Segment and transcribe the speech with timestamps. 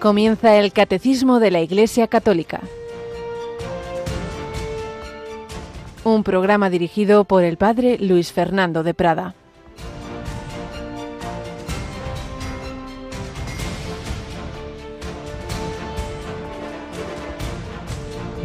[0.00, 2.60] Comienza el Catecismo de la Iglesia Católica.
[6.04, 9.34] Un programa dirigido por el Padre Luis Fernando de Prada.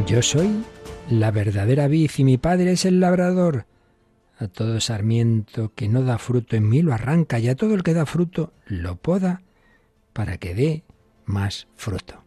[0.07, 0.63] Yo soy
[1.07, 3.67] la verdadera vid y mi Padre es el labrador.
[4.39, 7.83] A todo sarmiento que no da fruto en mí lo arranca y a todo el
[7.83, 9.43] que da fruto lo poda
[10.13, 10.83] para que dé
[11.25, 12.23] más fruto.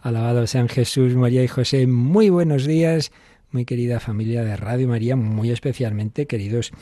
[0.00, 1.86] Alabado sean Jesús, María y José.
[1.86, 3.10] Muy buenos días,
[3.50, 6.72] muy querida familia de Radio María, muy especialmente queridos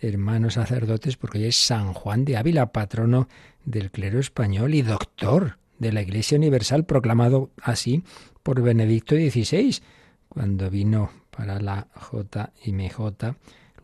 [0.00, 3.28] hermanos sacerdotes, porque hoy es San Juan de Ávila, patrono
[3.64, 8.04] del clero español y doctor de la Iglesia Universal, proclamado así
[8.42, 9.80] por Benedicto XVI,
[10.28, 12.98] cuando vino para la JMJ,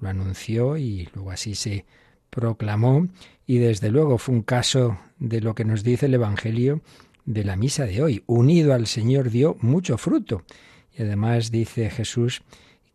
[0.01, 1.85] lo anunció y luego así se
[2.31, 3.09] proclamó,
[3.47, 6.81] y desde luego fue un caso de lo que nos dice el Evangelio
[7.25, 8.23] de la misa de hoy.
[8.27, 10.43] Unido al Señor dio mucho fruto.
[10.97, 12.43] Y además dice Jesús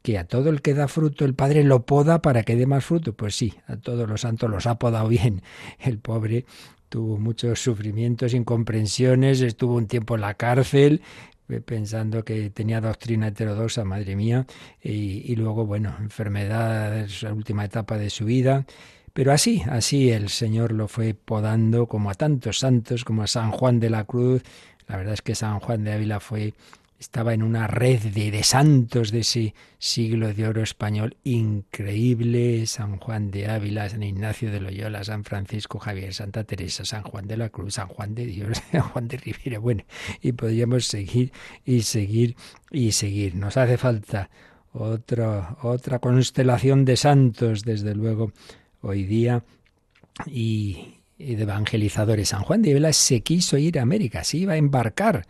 [0.02, 2.86] que a todo el que da fruto el Padre lo poda para que dé más
[2.86, 3.14] fruto.
[3.14, 5.42] Pues sí, a todos los santos los ha podado bien.
[5.80, 6.46] El pobre
[6.90, 11.02] tuvo muchos sufrimientos, incomprensiones, estuvo un tiempo en la cárcel
[11.50, 14.46] eh, pensando que tenía doctrina heterodoxa, madre mía,
[14.82, 18.66] y, luego, bueno, enfermedad, la última etapa de su vida.
[19.20, 23.52] Pero así, así el Señor lo fue podando como a tantos santos, como a San
[23.52, 24.44] Juan de la Cruz.
[24.88, 26.54] La verdad es que San Juan de Ávila fue
[26.98, 32.66] estaba en una red de, de, santos de ese siglo de oro español increíble.
[32.66, 37.28] San Juan de Ávila, San Ignacio de Loyola, San Francisco Javier, Santa Teresa, San Juan
[37.28, 39.60] de la Cruz, San Juan de Dios, San Juan de Rivera.
[39.60, 39.84] Bueno,
[40.22, 41.34] y podríamos seguir
[41.66, 42.38] y seguir
[42.72, 43.36] y seguir.
[43.36, 44.30] Nos hace falta
[44.72, 48.32] otra, otra constelación de santos, desde luego,
[48.82, 49.44] hoy día
[50.26, 52.30] y, de evangelizadores.
[52.30, 55.26] San Juan de Vela se quiso ir a América, se iba a embarcar,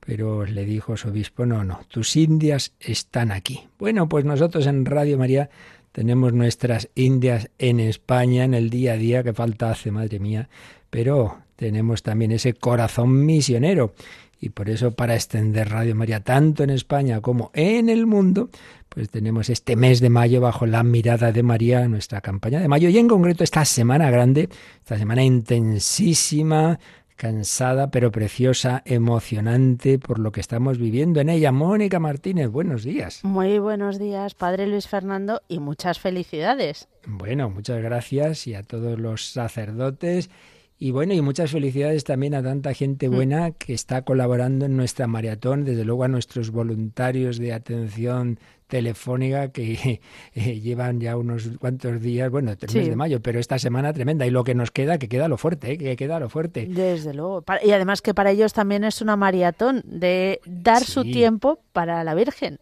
[0.00, 3.68] pero le dijo su obispo, no, no, tus indias están aquí.
[3.78, 5.50] Bueno, pues nosotros en Radio María
[5.92, 10.48] tenemos nuestras indias en España, en el día a día, que falta hace, madre mía,
[10.90, 13.94] pero tenemos también ese corazón misionero.
[14.40, 18.50] Y por eso para extender Radio María tanto en España como en el mundo,
[18.88, 22.88] pues tenemos este mes de mayo bajo la mirada de María, nuestra campaña de mayo,
[22.88, 24.48] y en concreto esta semana grande,
[24.82, 26.78] esta semana intensísima,
[27.16, 31.50] cansada pero preciosa, emocionante por lo que estamos viviendo en ella.
[31.50, 33.24] Mónica Martínez, buenos días.
[33.24, 36.88] Muy buenos días, Padre Luis Fernando, y muchas felicidades.
[37.06, 40.30] Bueno, muchas gracias y a todos los sacerdotes.
[40.78, 45.06] Y bueno, y muchas felicidades también a tanta gente buena que está colaborando en nuestra
[45.06, 50.00] maratón, desde luego a nuestros voluntarios de atención telefónica que
[50.34, 52.76] eh, llevan ya unos cuantos días, bueno, el Sí.
[52.78, 54.26] mes de mayo, pero esta semana tremenda.
[54.26, 55.78] Y lo que nos queda, que queda lo fuerte, ¿eh?
[55.78, 56.66] que queda lo fuerte.
[56.66, 57.42] Desde luego.
[57.64, 62.14] Y además que para ellos también es una maratón de dar su tiempo para la
[62.14, 62.58] Virgen.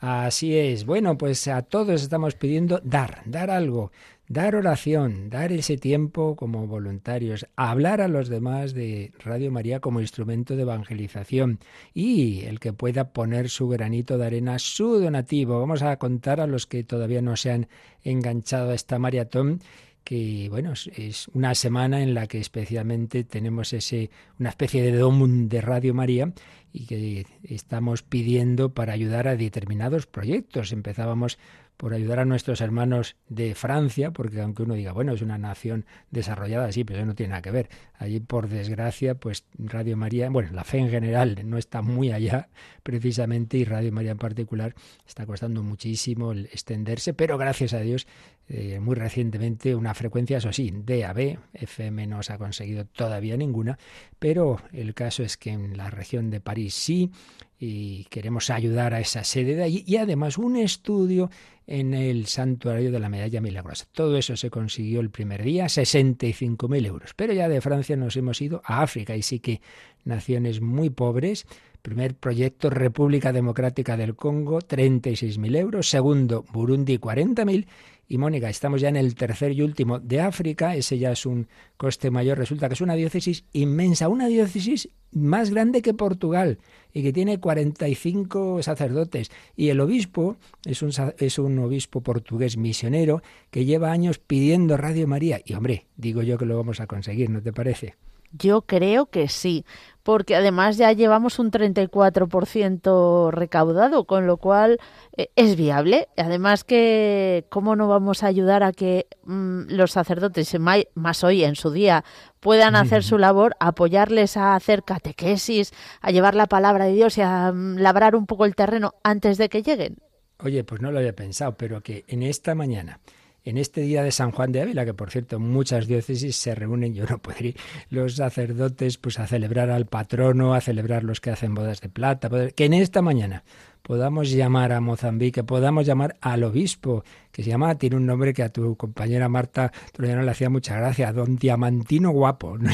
[0.00, 0.86] Así es.
[0.86, 3.90] Bueno, pues a todos estamos pidiendo dar, dar algo,
[4.28, 10.00] dar oración, dar ese tiempo como voluntarios, hablar a los demás de Radio María como
[10.00, 11.60] instrumento de evangelización
[11.94, 15.58] y el que pueda poner su granito de arena, su donativo.
[15.60, 17.68] Vamos a contar a los que todavía no se han
[18.04, 19.60] enganchado a esta maratón
[20.04, 25.48] que bueno, es- una semana en la que especialmente tenemos ese una especie de dom
[25.48, 26.32] de Radio María
[26.72, 30.72] y que estamos pidiendo para ayudar a determinados proyectos.
[30.72, 31.38] Empezábamos
[31.78, 35.86] por ayudar a nuestros hermanos de Francia, porque aunque uno diga, bueno, es una nación
[36.10, 37.70] desarrollada, sí, pero eso no tiene nada que ver.
[37.98, 42.48] Allí, por desgracia, pues Radio María, bueno, la fe en general no está muy allá,
[42.84, 48.06] precisamente, y Radio María en particular está costando muchísimo el extenderse, pero gracias a Dios,
[48.48, 53.78] eh, muy recientemente una frecuencia, eso sí, DAB, FM no se ha conseguido todavía ninguna,
[54.20, 57.10] pero el caso es que en la región de París sí,
[57.58, 61.30] y queremos ayudar a esa sede de allí, y además un estudio
[61.68, 63.86] en el santuario de la medalla milagrosa.
[63.92, 67.12] Todo eso se consiguió el primer día, 65.000 euros.
[67.14, 69.60] Pero ya de Francia nos hemos ido a África y sí que
[70.04, 71.46] naciones muy pobres.
[71.82, 75.88] Primer proyecto República Democrática del Congo, 36.000 euros.
[75.88, 77.66] Segundo, Burundi, 40.000.
[78.10, 81.46] Y Mónica, estamos ya en el tercer y último de África, ese ya es un
[81.76, 86.58] coste mayor, resulta que es una diócesis inmensa, una diócesis más grande que Portugal
[86.94, 89.30] y que tiene 45 sacerdotes.
[89.56, 95.06] Y el obispo es un, es un obispo portugués misionero que lleva años pidiendo Radio
[95.06, 95.42] María.
[95.44, 97.96] Y hombre, digo yo que lo vamos a conseguir, ¿no te parece?
[98.32, 99.64] Yo creo que sí,
[100.02, 104.78] porque además ya llevamos un 34% recaudado, con lo cual
[105.16, 106.08] eh, es viable.
[106.16, 110.56] Además que, ¿cómo no vamos a ayudar a que mm, los sacerdotes,
[110.94, 112.04] más hoy en su día,
[112.40, 117.22] puedan hacer su labor, apoyarles a hacer catequesis, a llevar la palabra de Dios y
[117.22, 119.98] a mm, labrar un poco el terreno antes de que lleguen?
[120.40, 123.00] Oye, pues no lo había pensado, pero que en esta mañana
[123.48, 126.92] en este día de San Juan de Ávila, que por cierto muchas diócesis se reúnen,
[126.94, 127.56] yo no puedo ir,
[127.88, 132.28] los sacerdotes pues a celebrar al patrono, a celebrar los que hacen bodas de plata,
[132.54, 133.44] que en esta mañana
[133.82, 138.42] podamos llamar a Mozambique, podamos llamar al obispo, que se llama, tiene un nombre que
[138.42, 142.58] a tu compañera Marta Troyano le hacía mucha gracia, don Diamantino Guapo.
[142.58, 142.70] ¿no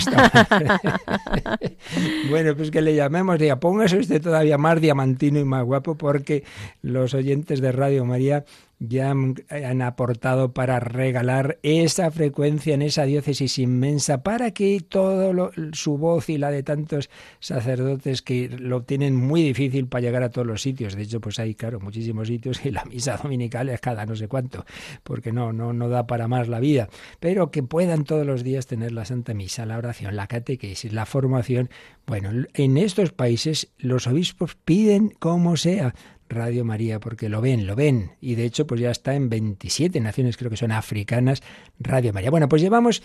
[2.31, 6.43] bueno, pues que le llamemos, diga, póngase usted todavía más diamantino y más guapo, porque
[6.83, 8.45] los oyentes de Radio María
[8.89, 15.99] ya han aportado para regalar esa frecuencia en esa diócesis inmensa para que todo su
[15.99, 17.11] voz y la de tantos
[17.41, 20.95] sacerdotes que lo tienen muy difícil para llegar a todos los sitios.
[20.95, 24.29] De hecho, pues hay, claro, muchísimos sitios y la misa dominical es cada no sé
[24.29, 24.65] cuánto,
[25.03, 26.89] porque no, no, no da para más la vida.
[27.21, 31.07] Pero que puedan todos los días tener la Santa Misa, la oración, la catequesis, la
[31.07, 31.71] formación.
[32.07, 35.95] Bueno, en estos países los obispos piden como sea
[36.29, 38.13] Radio María, porque lo ven, lo ven.
[38.21, 41.43] Y de hecho, pues ya está en 27 naciones, creo que son africanas,
[41.79, 42.31] Radio María.
[42.31, 43.03] Bueno, pues llevamos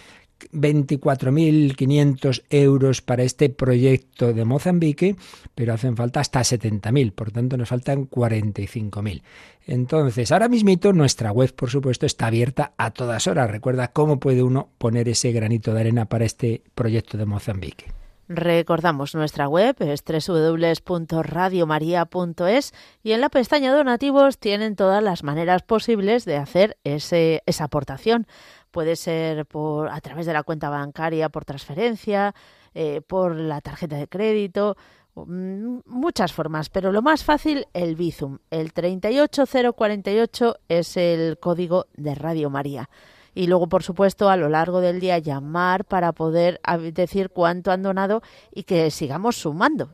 [0.54, 5.16] 24.500 euros para este proyecto de Mozambique,
[5.56, 9.22] pero hacen falta hasta 70.000, por tanto nos faltan 45.000.
[9.68, 13.52] Entonces, ahora mismito nuestra web, por supuesto, está abierta a todas horas.
[13.52, 17.86] Recuerda cómo puede uno poner ese granito de arena para este proyecto de Mozambique.
[18.32, 26.26] Recordamos nuestra web es www.radiomaria.es y en la pestaña donativos tienen todas las maneras posibles
[26.26, 28.28] de hacer ese, esa aportación.
[28.70, 32.36] Puede ser por a través de la cuenta bancaria, por transferencia,
[32.76, 34.78] eh, por la tarjeta de crédito,
[35.16, 38.38] mm, muchas formas, pero lo más fácil, el Bizum.
[38.52, 42.92] El 38048 es el código de Radio María
[43.34, 46.60] y luego, por supuesto, a lo largo del día llamar para poder
[46.94, 48.22] decir cuánto han donado
[48.54, 49.90] y que sigamos sumando.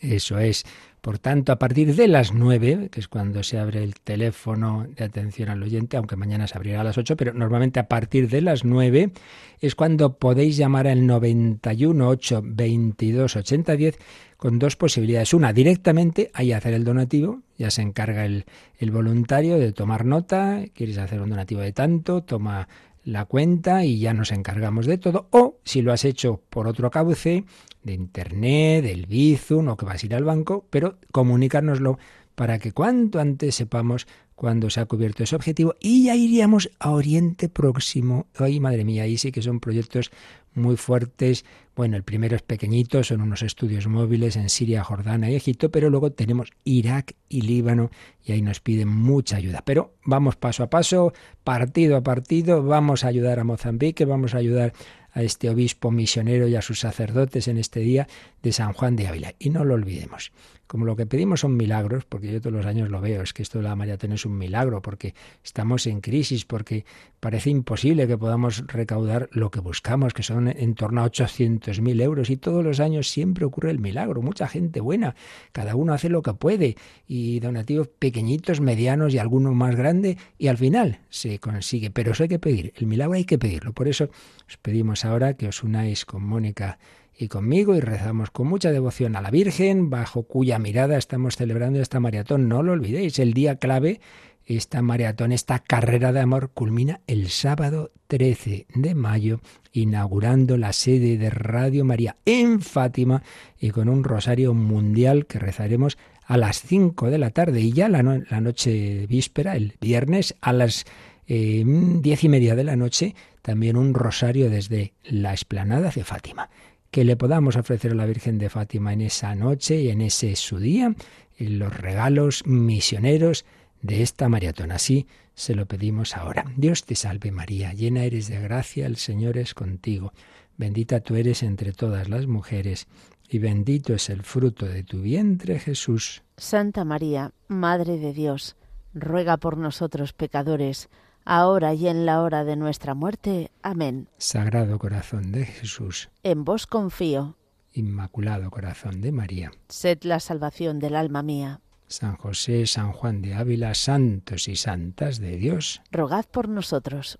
[0.00, 0.64] Eso es.
[1.00, 5.04] Por tanto, a partir de las nueve, que es cuando se abre el teléfono de
[5.04, 8.40] atención al oyente, aunque mañana se abrirá a las ocho, pero normalmente a partir de
[8.40, 9.12] las nueve
[9.60, 13.98] es cuando podéis llamar al 91 8 22 80 10
[14.36, 15.34] con dos posibilidades.
[15.34, 18.44] Una, directamente ahí hacer el donativo, ya se encarga el,
[18.78, 22.68] el voluntario de tomar nota, quieres hacer un donativo de tanto, toma
[23.08, 25.28] la cuenta y ya nos encargamos de todo.
[25.30, 27.44] O si lo has hecho por otro cauce,
[27.82, 31.98] de internet, del Bizum o que vas a ir al banco, pero comunicárnoslo
[32.34, 34.06] para que cuanto antes sepamos
[34.38, 38.28] cuándo se ha cubierto ese objetivo y ya iríamos a Oriente Próximo.
[38.38, 40.12] Ay, madre mía, ahí sí que son proyectos
[40.54, 41.44] muy fuertes.
[41.74, 45.90] Bueno, el primero es pequeñito, son unos estudios móviles en Siria, Jordania y Egipto, pero
[45.90, 47.90] luego tenemos Irak y Líbano
[48.24, 49.62] y ahí nos piden mucha ayuda.
[49.64, 51.12] Pero vamos paso a paso,
[51.42, 54.72] partido a partido, vamos a ayudar a Mozambique, vamos a ayudar
[55.12, 58.06] a este obispo misionero y a sus sacerdotes en este día
[58.40, 59.34] de San Juan de Ávila.
[59.40, 60.30] Y no lo olvidemos
[60.68, 63.42] como lo que pedimos son milagros, porque yo todos los años lo veo, es que
[63.42, 66.84] esto de la maratón es un milagro, porque estamos en crisis, porque
[67.20, 72.30] parece imposible que podamos recaudar lo que buscamos, que son en torno a 800.000 euros,
[72.30, 75.16] y todos los años siempre ocurre el milagro, mucha gente buena,
[75.52, 76.76] cada uno hace lo que puede,
[77.06, 82.24] y donativos pequeñitos, medianos y alguno más grande, y al final se consigue, pero eso
[82.24, 84.10] hay que pedir, el milagro hay que pedirlo, por eso
[84.46, 86.78] os pedimos ahora que os unáis con Mónica
[87.18, 91.80] y conmigo y rezamos con mucha devoción a la Virgen, bajo cuya mirada estamos celebrando
[91.80, 92.48] esta maratón.
[92.48, 94.00] No lo olvidéis, el día clave,
[94.46, 99.40] esta maratón, esta carrera de amor culmina el sábado 13 de mayo,
[99.72, 103.24] inaugurando la sede de Radio María en Fátima
[103.58, 107.88] y con un rosario mundial que rezaremos a las 5 de la tarde y ya
[107.88, 110.84] la, noche víspera, el viernes, a las
[111.26, 116.48] eh, diez y media de la noche, también un rosario desde la explanada de Fátima
[116.90, 120.34] que le podamos ofrecer a la Virgen de Fátima en esa noche y en ese
[120.36, 120.94] su día,
[121.38, 123.44] los regalos misioneros
[123.82, 124.72] de esta maratón.
[124.72, 126.44] Así se lo pedimos ahora.
[126.56, 130.12] Dios te salve María, llena eres de gracia, el Señor es contigo.
[130.56, 132.88] Bendita tú eres entre todas las mujeres,
[133.28, 136.22] y bendito es el fruto de tu vientre, Jesús.
[136.36, 138.56] Santa María, Madre de Dios,
[138.94, 140.88] ruega por nosotros pecadores,
[141.28, 143.50] ahora y en la hora de nuestra muerte.
[143.62, 144.08] Amén.
[144.16, 146.08] Sagrado corazón de Jesús.
[146.22, 147.36] En vos confío.
[147.74, 149.52] Inmaculado corazón de María.
[149.68, 151.60] Sed la salvación del alma mía.
[151.86, 155.82] San José, San Juan de Ávila, santos y santas de Dios.
[155.90, 157.18] Rogad por nosotros.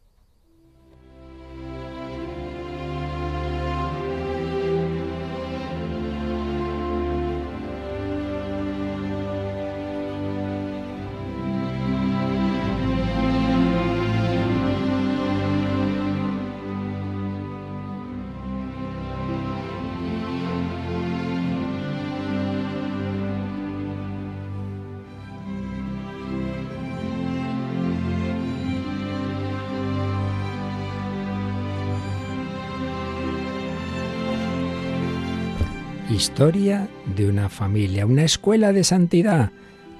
[36.18, 39.52] Historia de una familia, una escuela de santidad.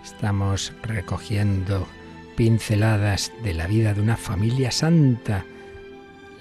[0.03, 1.87] Estamos recogiendo
[2.37, 5.45] pinceladas de la vida de una familia santa.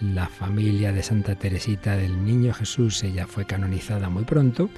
[0.02, 4.72] La familia de Santa Teresita del Niño Jesús, ella fue canonizada muy pronto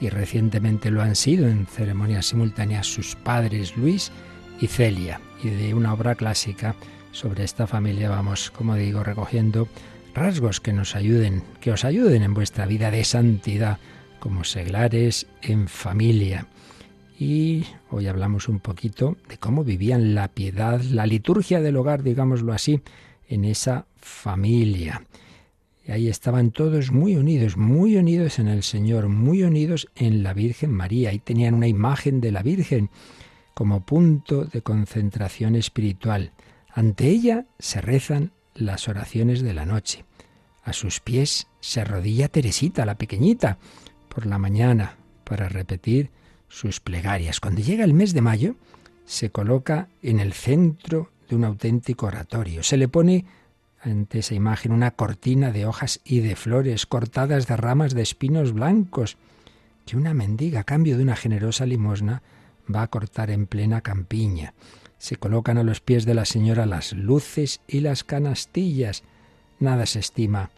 [0.00, 4.10] y recientemente lo han sido en ceremonias simultáneas sus padres Luis
[4.58, 5.20] y Celia.
[5.44, 6.76] Y de una obra clásica
[7.12, 9.68] sobre esta familia vamos, como digo, recogiendo
[10.14, 13.76] rasgos que nos ayuden, que os ayuden en vuestra vida de santidad
[14.26, 16.48] como seglares en familia.
[17.16, 22.52] Y hoy hablamos un poquito de cómo vivían la piedad, la liturgia del hogar, digámoslo
[22.52, 22.80] así,
[23.28, 25.04] en esa familia.
[25.86, 30.34] Y ahí estaban todos muy unidos, muy unidos en el Señor, muy unidos en la
[30.34, 31.12] Virgen María.
[31.12, 32.90] Y tenían una imagen de la Virgen
[33.54, 36.32] como punto de concentración espiritual.
[36.74, 40.04] Ante ella se rezan las oraciones de la noche.
[40.64, 43.58] A sus pies se arrodilla Teresita, la pequeñita,
[44.16, 46.08] por la mañana para repetir
[46.48, 47.38] sus plegarias.
[47.38, 48.56] Cuando llega el mes de mayo,
[49.04, 52.62] se coloca en el centro de un auténtico oratorio.
[52.62, 53.26] Se le pone
[53.82, 58.54] ante esa imagen una cortina de hojas y de flores cortadas de ramas de espinos
[58.54, 59.18] blancos
[59.84, 62.22] que una mendiga a cambio de una generosa limosna
[62.74, 64.54] va a cortar en plena campiña.
[64.96, 69.02] Se colocan a los pies de la señora las luces y las canastillas.
[69.60, 70.52] Nada se estima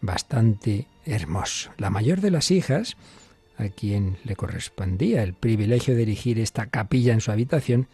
[0.00, 1.70] bastante hermoso.
[1.78, 2.96] La mayor de las hijas,
[3.56, 7.88] a quien le correspondía el privilegio de dirigir esta capilla en su habitación,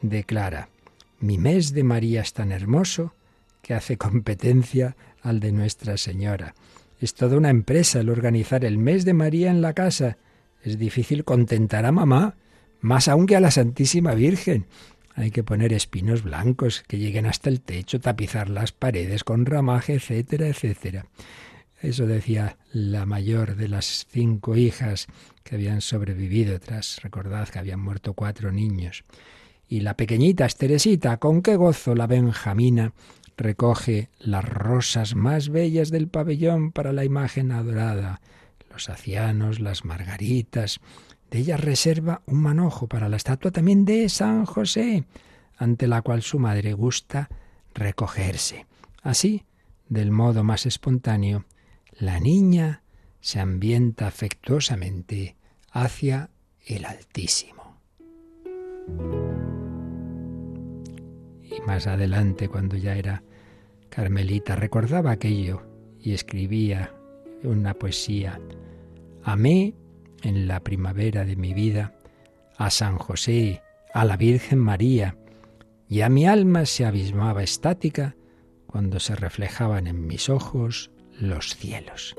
[0.00, 0.68] declara,
[1.20, 3.14] mi mes de María es tan hermoso
[3.62, 6.54] que hace competencia al de Nuestra Señora.
[7.00, 10.18] Es toda una empresa el organizar el mes de María en la casa.
[10.62, 12.36] Es difícil contentar a mamá,
[12.80, 14.66] más aún que a la Santísima Virgen.
[15.14, 19.94] Hay que poner espinos blancos que lleguen hasta el techo, tapizar las paredes con ramaje,
[19.94, 21.06] etcétera, etcétera.
[21.82, 25.08] Eso decía la mayor de las cinco hijas
[25.42, 29.04] que habían sobrevivido tras, recordad que habían muerto cuatro niños.
[29.68, 32.92] Y la pequeñita Esteresita, con qué gozo la Benjamina
[33.36, 38.20] recoge las rosas más bellas del pabellón para la imagen adorada,
[38.70, 40.78] los acianos, las margaritas.
[41.32, 45.02] De ellas reserva un manojo para la estatua también de San José,
[45.56, 47.28] ante la cual su madre gusta
[47.74, 48.66] recogerse.
[49.02, 49.46] Así,
[49.88, 51.44] del modo más espontáneo,
[51.98, 52.82] la niña
[53.20, 55.36] se ambienta afectuosamente
[55.70, 56.30] hacia
[56.66, 57.80] el Altísimo.
[61.42, 63.22] Y más adelante, cuando ya era
[63.88, 65.62] Carmelita, recordaba aquello
[66.00, 66.94] y escribía
[67.42, 68.40] una poesía.
[69.22, 69.74] Amé
[70.22, 71.94] en la primavera de mi vida
[72.56, 75.16] a San José, a la Virgen María,
[75.88, 78.16] y a mi alma se abismaba estática
[78.66, 80.90] cuando se reflejaban en mis ojos
[81.22, 82.16] los cielos.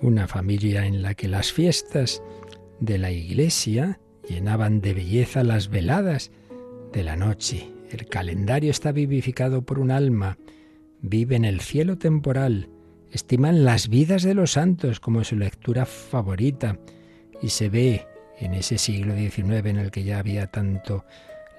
[0.00, 2.22] Una familia en la que las fiestas
[2.78, 6.30] de la iglesia llenaban de belleza las veladas
[6.92, 7.72] de la noche.
[7.90, 10.38] El calendario está vivificado por un alma,
[11.00, 12.68] vive en el cielo temporal,
[13.10, 16.78] estiman las vidas de los santos como su lectura favorita,
[17.42, 18.06] y se ve
[18.38, 21.04] en ese siglo XIX en el que ya había tanto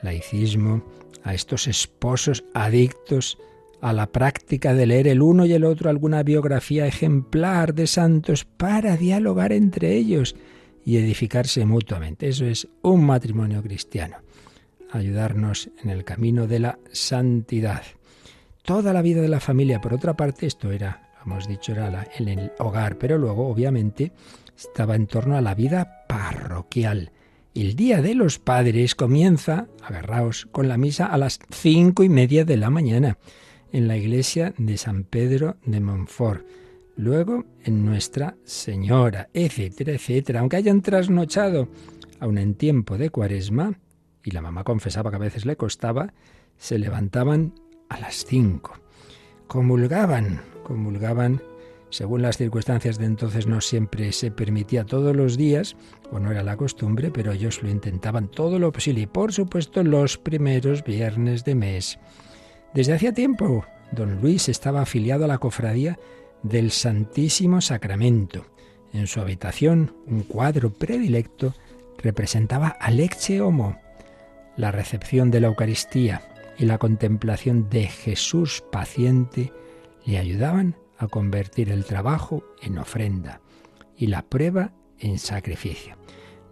[0.01, 0.83] laicismo,
[1.23, 3.37] a estos esposos adictos
[3.81, 8.45] a la práctica de leer el uno y el otro alguna biografía ejemplar de santos
[8.45, 10.35] para dialogar entre ellos
[10.85, 12.27] y edificarse mutuamente.
[12.27, 14.17] Eso es un matrimonio cristiano,
[14.91, 17.83] ayudarnos en el camino de la santidad.
[18.63, 22.27] Toda la vida de la familia, por otra parte, esto era, hemos dicho, era en
[22.27, 24.11] el hogar, pero luego, obviamente,
[24.61, 27.11] estaba en torno a la vida parroquial.
[27.55, 32.45] El Día de los Padres comienza, agarraos, con la misa a las cinco y media
[32.45, 33.17] de la mañana
[33.71, 36.45] en la iglesia de San Pedro de Montfort.
[36.95, 40.41] Luego en Nuestra Señora, etcétera, etcétera.
[40.41, 41.67] Aunque hayan trasnochado,
[42.19, 43.79] aun en tiempo de cuaresma,
[44.23, 46.13] y la mamá confesaba que a veces le costaba,
[46.57, 47.55] se levantaban
[47.89, 48.73] a las cinco.
[49.47, 51.41] Comulgaban, comulgaban
[51.91, 55.75] según las circunstancias de entonces no siempre se permitía todos los días,
[56.09, 59.83] o no era la costumbre, pero ellos lo intentaban todo lo posible y por supuesto
[59.83, 61.99] los primeros viernes de mes.
[62.73, 65.99] Desde hacía tiempo, don Luis estaba afiliado a la cofradía
[66.43, 68.45] del Santísimo Sacramento.
[68.93, 71.53] En su habitación, un cuadro predilecto
[71.97, 73.77] representaba a Lecce Homo,
[74.55, 76.21] la recepción de la Eucaristía
[76.57, 79.51] y la contemplación de Jesús paciente
[80.05, 83.41] le ayudaban a convertir el trabajo en ofrenda
[83.97, 85.97] y la prueba en sacrificio.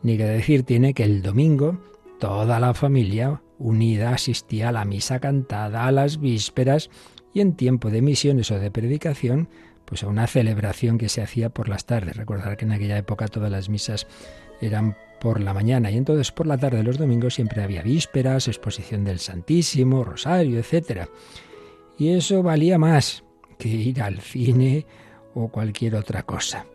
[0.01, 1.79] Ni que decir tiene que el domingo
[2.19, 6.89] toda la familia unida asistía a la misa cantada, a las vísperas
[7.31, 9.49] y en tiempo de misiones o de predicación,
[9.85, 12.17] pues a una celebración que se hacía por las tardes.
[12.17, 14.07] Recordar que en aquella época todas las misas
[14.61, 19.03] eran por la mañana y entonces por la tarde los domingos siempre había vísperas, exposición
[19.03, 21.07] del Santísimo, rosario, etc.
[21.97, 23.23] Y eso valía más
[23.59, 24.87] que ir al cine
[25.35, 26.65] o cualquier otra cosa.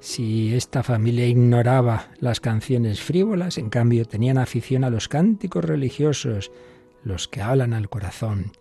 [0.00, 6.50] Si esta familia ignoraba las canciones frívolas, en cambio tenían afición a los cánticos religiosos,
[7.04, 8.52] los que hablan al corazón,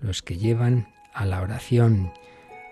[0.00, 2.12] los que llevan a la oración.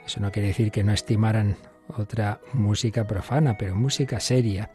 [0.06, 1.56] Eso no quiere decir que no estimaran
[1.88, 4.70] otra música profana, pero música seria,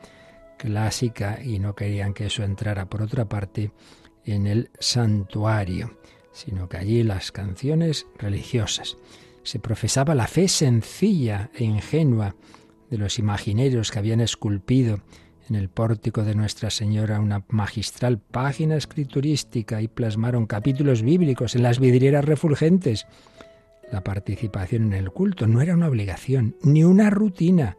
[0.57, 3.71] clásica, y no querían que eso entrara por otra parte
[4.25, 5.97] en el santuario,
[6.31, 8.97] sino que allí las canciones religiosas.
[9.49, 12.35] Se profesaba la fe sencilla e ingenua,
[12.91, 15.01] de los imagineros que habían esculpido
[15.49, 21.63] en el pórtico de Nuestra Señora una magistral página escriturística y plasmaron capítulos bíblicos en
[21.63, 23.07] las vidrieras refulgentes.
[23.91, 27.75] La participación en el culto no era una obligación ni una rutina,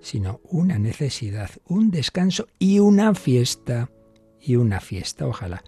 [0.00, 3.90] sino una necesidad, un descanso y una fiesta.
[4.40, 5.64] Y una fiesta, ojalá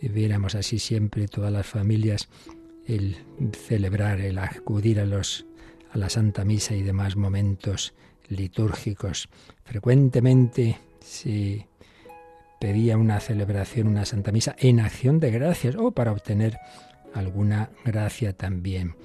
[0.00, 2.28] viviéramos así siempre todas las familias,
[2.86, 3.16] el
[3.52, 5.46] celebrar, el acudir a los
[5.92, 7.94] a la Santa Misa y demás momentos
[8.28, 9.28] litúrgicos.
[9.64, 11.68] Frecuentemente se
[12.60, 16.58] pedía una celebración, una Santa Misa en acción de gracias o para obtener
[17.14, 18.96] alguna gracia también.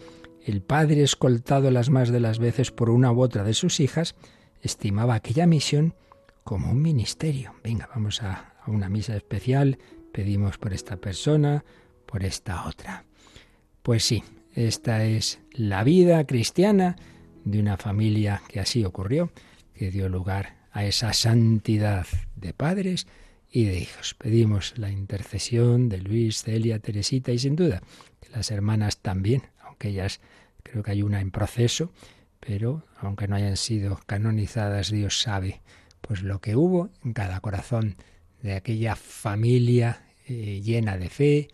[0.44, 4.16] El padre, escoltado las más de las veces por una u otra de sus hijas,
[4.62, 5.96] estimaba aquella misión
[6.44, 7.54] como un ministerio.
[7.64, 9.78] Venga, vamos a, a una misa especial,
[10.12, 11.64] pedimos por esta persona,
[12.08, 13.06] por esta otra.
[13.84, 16.98] Pues sí, esta es la vida cristiana
[17.46, 19.32] de una familia que así ocurrió,
[19.74, 23.08] que dio lugar a esa santidad de padres
[23.50, 24.14] y de hijos.
[24.14, 27.82] Pedimos la intercesión de Luis, Celia, Teresita y sin duda
[28.22, 30.22] de las hermanas también, aunque ellas
[30.62, 31.92] creo que hay una en proceso,
[32.40, 35.62] pero aunque no hayan sido canonizadas, Dios sabe
[36.02, 37.96] pues lo que hubo en cada corazón
[38.44, 41.48] de aquella familia eh, llena de fe,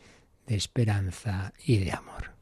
[0.48, 2.37] de esperanza y de amor.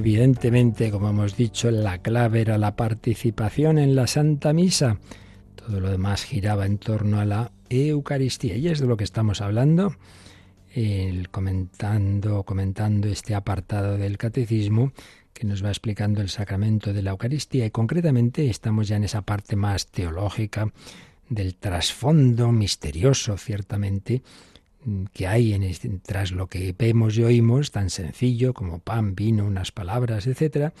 [0.00, 4.98] Evidentemente, como hemos dicho, la clave era la participación en la Santa Misa.
[5.54, 8.56] Todo lo demás giraba en torno a la Eucaristía.
[8.56, 9.94] Y es de lo que estamos hablando,
[11.30, 14.92] comentando, comentando este apartado del Catecismo
[15.34, 17.66] que nos va explicando el sacramento de la Eucaristía.
[17.66, 20.72] Y concretamente estamos ya en esa parte más teológica
[21.28, 24.22] del trasfondo misterioso, ciertamente,
[25.12, 29.72] que hay en tras lo que vemos y oímos, tan sencillo como pan, vino, unas
[29.72, 30.72] palabras, etcétera,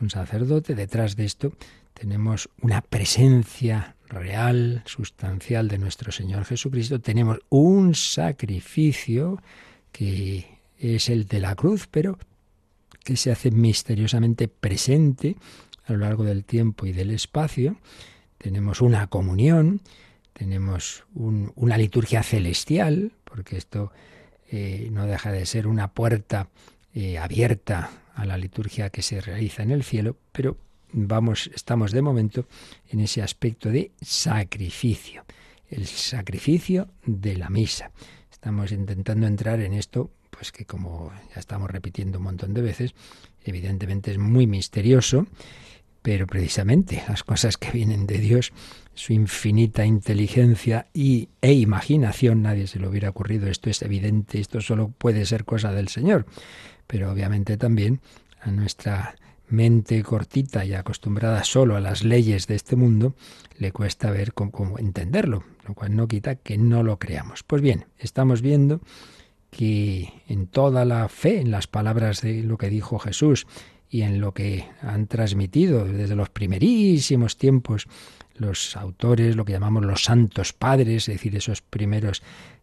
[0.00, 1.52] un sacerdote, detrás de esto
[1.94, 9.42] tenemos una presencia real, sustancial de nuestro Señor Jesucristo, tenemos un sacrificio
[9.90, 10.46] que
[10.78, 12.18] es el de la cruz, pero
[13.04, 15.36] que se hace misteriosamente presente
[15.86, 17.76] a lo largo del tiempo y del espacio.
[18.36, 19.80] Tenemos una comunión,
[20.34, 23.92] tenemos una liturgia celestial, porque esto
[24.50, 26.48] eh, no deja de ser una puerta
[26.94, 30.56] eh, abierta a la liturgia que se realiza en el cielo, pero
[30.92, 32.46] vamos, estamos de momento
[32.88, 35.24] en ese aspecto de sacrificio,
[35.68, 37.92] el sacrificio de la misa.
[38.32, 42.94] Estamos intentando entrar en esto, pues que como ya estamos repitiendo un montón de veces,
[43.44, 45.26] evidentemente es muy misterioso,
[46.08, 48.54] pero precisamente las cosas que vienen de Dios
[48.94, 54.62] su infinita inteligencia y, e imaginación, nadie se le hubiera ocurrido, esto es evidente, esto
[54.62, 56.24] solo puede ser cosa del Señor,
[56.86, 58.00] pero obviamente también
[58.40, 59.16] a nuestra
[59.48, 63.14] mente cortita y acostumbrada solo a las leyes de este mundo,
[63.58, 67.42] le cuesta ver cómo, entenderlo, lo cual no quita que no lo creamos.
[67.42, 68.80] Pues bien, estamos viendo
[69.50, 73.46] que en toda la fe, en las palabras de lo que dijo Jesús
[73.90, 77.86] y en lo que han transmitido desde los primerísimos tiempos
[78.34, 82.22] los autores, lo que llamamos los santos padres, es decir, esos primeros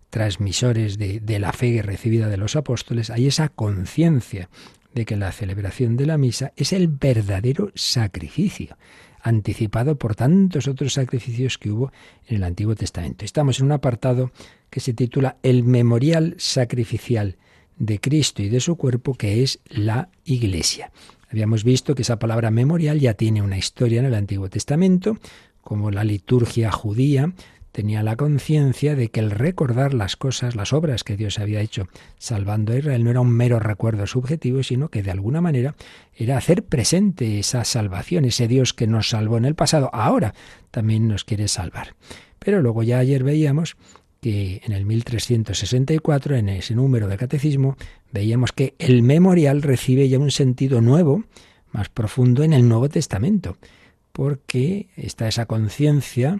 [0.09, 4.49] transmisores de, de la fe recibida de los apóstoles, hay esa conciencia
[4.93, 8.77] de que la celebración de la misa es el verdadero sacrificio.
[9.21, 11.91] anticipado por tantos otros sacrificios que hubo
[12.27, 13.25] en el Antiguo Testamento.
[13.25, 14.31] Estamos en un apartado
[14.69, 17.35] que se titula El memorial sacrificial
[17.77, 20.91] de Cristo y de su cuerpo, que es la Iglesia.
[21.29, 25.17] Habíamos visto que esa palabra memorial ya tiene una historia en el Antiguo Testamento,
[25.61, 27.33] como la liturgia judía
[27.75, 31.89] tenía la conciencia de que el recordar las cosas, las obras que Dios había hecho
[32.17, 35.75] salvando a Israel no era un mero recuerdo subjetivo, sino que de alguna manera
[36.15, 40.33] era hacer presente esa salvación, ese Dios que nos salvó en el pasado, ahora
[40.71, 41.95] también nos quiere salvar.
[42.39, 43.75] Pero luego ya ayer veíamos
[44.25, 47.77] que en el 1364, en ese número de catecismo,
[48.11, 51.25] veíamos que el memorial recibe ya un sentido nuevo,
[51.71, 53.55] más profundo en el Nuevo Testamento,
[54.11, 56.39] porque está esa conciencia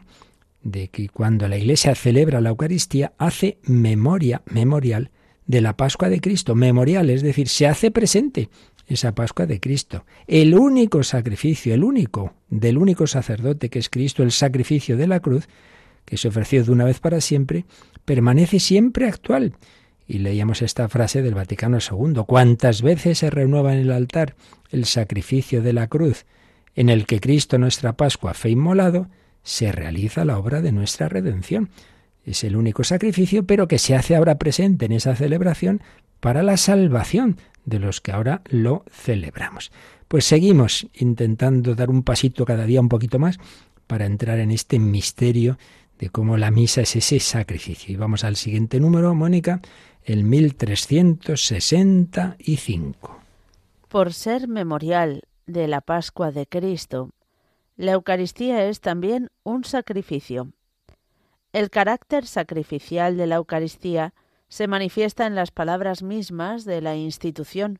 [0.64, 5.12] de que cuando la Iglesia celebra la Eucaristía hace memoria, memorial,
[5.46, 6.56] de la Pascua de Cristo.
[6.56, 8.50] Memorial, es decir, se hace presente
[8.88, 10.06] esa Pascua de Cristo.
[10.26, 15.20] El único sacrificio, el único, del único sacerdote que es Cristo, el sacrificio de la
[15.20, 15.48] cruz,
[16.06, 17.66] que se ofreció de una vez para siempre,
[18.06, 19.54] permanece siempre actual.
[20.08, 22.22] Y leíamos esta frase del Vaticano II.
[22.28, 24.36] ¿Cuántas veces se renueva en el altar
[24.70, 26.26] el sacrificio de la cruz,
[26.76, 29.08] en el que Cristo, nuestra Pascua, fue inmolado?
[29.46, 31.70] se realiza la obra de nuestra redención.
[32.26, 35.82] Es el único sacrificio, pero que se hace ahora presente en esa celebración
[36.20, 39.72] para la salvación de los que ahora lo celebramos.
[40.08, 43.38] Pues seguimos intentando dar un pasito cada día un poquito más
[43.86, 45.60] para entrar en este misterio
[46.00, 47.94] de cómo la misa es ese sacrificio.
[47.94, 49.62] Y vamos al siguiente número, Mónica,
[50.04, 53.20] el 1365.
[53.88, 57.12] Por ser memorial de la Pascua de Cristo,
[57.78, 60.52] la Eucaristía es también un sacrificio.
[61.54, 64.16] El carácter sacrificial de la Eucaristía
[64.48, 67.80] se manifiesta en las palabras mismas de la institución.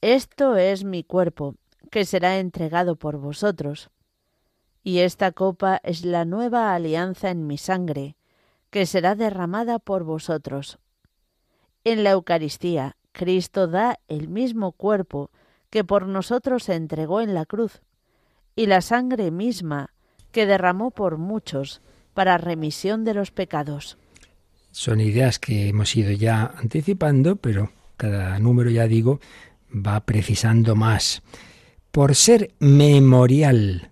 [0.00, 1.54] Esto es mi cuerpo,
[1.90, 3.90] que será entregado por vosotros.
[4.86, 8.14] Y esta copa es la nueva alianza en mi sangre,
[8.70, 10.78] que será derramada por vosotros.
[11.82, 15.32] En la Eucaristía, Cristo da el mismo cuerpo
[15.70, 17.82] que por nosotros se entregó en la cruz
[18.54, 19.90] y la sangre misma
[20.30, 21.82] que derramó por muchos
[22.14, 23.98] para remisión de los pecados.
[24.70, 29.18] Son ideas que hemos ido ya anticipando, pero cada número, ya digo,
[29.68, 31.24] va precisando más.
[31.90, 33.90] Por ser memorial.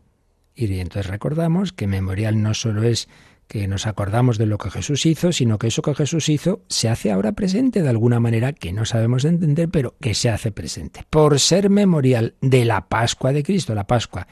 [0.54, 3.08] Y entonces recordamos que memorial no solo es
[3.48, 6.88] que nos acordamos de lo que Jesús hizo, sino que eso que Jesús hizo se
[6.88, 11.04] hace ahora presente de alguna manera que no sabemos entender, pero que se hace presente.
[11.10, 14.26] Por ser memorial de la Pascua de Cristo, la Pascua,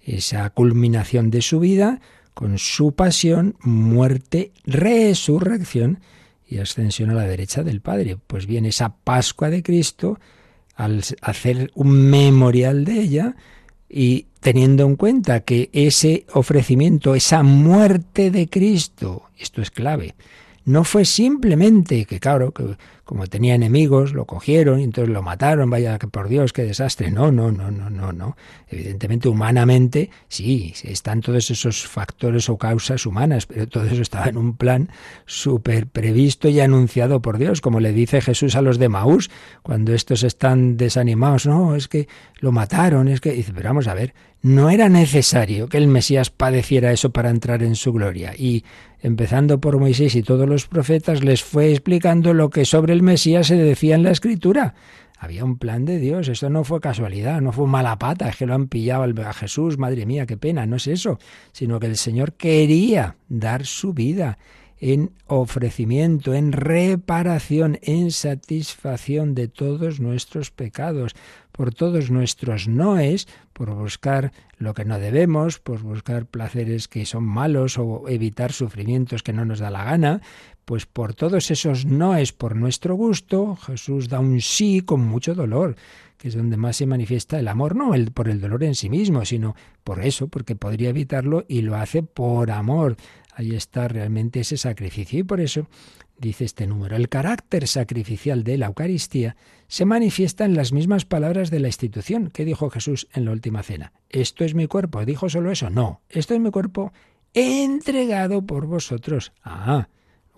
[0.00, 2.00] esa culminación de su vida
[2.32, 6.00] con su pasión, muerte, resurrección
[6.46, 8.16] y ascensión a la derecha del Padre.
[8.26, 10.18] Pues bien, esa Pascua de Cristo,
[10.74, 13.36] al hacer un memorial de ella,
[13.88, 20.16] y teniendo en cuenta que ese ofrecimiento, esa muerte de Cristo, esto es clave,
[20.66, 25.68] no fue simplemente que, claro, que como tenía enemigos, lo cogieron y entonces lo mataron,
[25.70, 27.10] vaya que por Dios, qué desastre.
[27.10, 28.36] No, no, no, no, no, no.
[28.68, 34.38] Evidentemente, humanamente, sí, están todos esos factores o causas humanas, pero todo eso estaba en
[34.38, 34.90] un plan
[35.26, 39.30] súper previsto y anunciado por Dios, como le dice Jesús a los de Maús,
[39.62, 42.08] cuando estos están desanimados, no, es que
[42.40, 44.14] lo mataron, es que, dice, pero vamos a ver,
[44.44, 48.34] no era necesario que el Mesías padeciera eso para entrar en su gloria.
[48.36, 48.64] Y
[49.00, 53.48] empezando por Moisés y todos los profetas, les fue explicando lo que sobre el Mesías
[53.48, 54.74] se decía en la Escritura.
[55.18, 58.46] Había un plan de Dios, esto no fue casualidad, no fue mala pata, es que
[58.46, 61.18] lo han pillado a Jesús, madre mía, qué pena, no es eso,
[61.52, 64.38] sino que el Señor quería dar su vida
[64.78, 71.14] en ofrecimiento, en reparación, en satisfacción de todos nuestros pecados,
[71.52, 77.24] por todos nuestros noes, por buscar lo que no debemos, por buscar placeres que son
[77.24, 80.20] malos o evitar sufrimientos que no nos da la gana,
[80.64, 85.76] pues por todos esos noes por nuestro gusto, Jesús da un sí con mucho dolor,
[86.16, 88.88] que es donde más se manifiesta el amor, no el, por el dolor en sí
[88.88, 92.96] mismo, sino por eso, porque podría evitarlo y lo hace por amor.
[93.34, 95.18] Ahí está realmente ese sacrificio.
[95.18, 95.68] Y por eso
[96.16, 101.50] dice este número, el carácter sacrificial de la Eucaristía se manifiesta en las mismas palabras
[101.50, 103.92] de la institución que dijo Jesús en la última cena.
[104.08, 105.04] Esto es mi cuerpo.
[105.04, 105.68] ¿Dijo solo eso?
[105.68, 106.00] No.
[106.08, 106.92] Esto es mi cuerpo
[107.34, 109.32] entregado por vosotros.
[109.42, 109.88] Ah,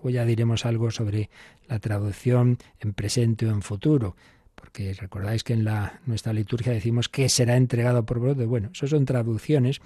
[0.09, 1.29] ya diremos algo sobre
[1.67, 4.15] la traducción en presente o en futuro.
[4.55, 8.47] Porque recordáis que en la, nuestra liturgia decimos que será entregado por vosotros.
[8.47, 9.81] Bueno, eso son traducciones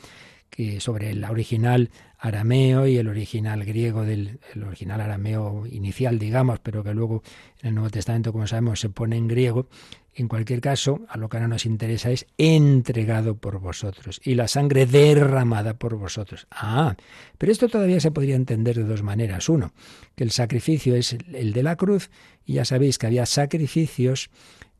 [0.51, 6.60] que sobre el original arameo y el original griego del el original arameo inicial, digamos,
[6.60, 7.23] pero que luego
[7.62, 9.67] en el Nuevo Testamento, como sabemos, se pone en griego.
[10.13, 14.50] En cualquier caso, a lo que ahora nos interesa es entregado por vosotros y la
[14.50, 16.47] sangre derramada por vosotros.
[16.52, 16.97] Ah,
[17.38, 19.47] pero esto todavía se podría entender de dos maneras.
[19.47, 19.71] Uno,
[20.15, 22.10] que el sacrificio es el de la cruz
[22.45, 24.30] y ya sabéis que había sacrificios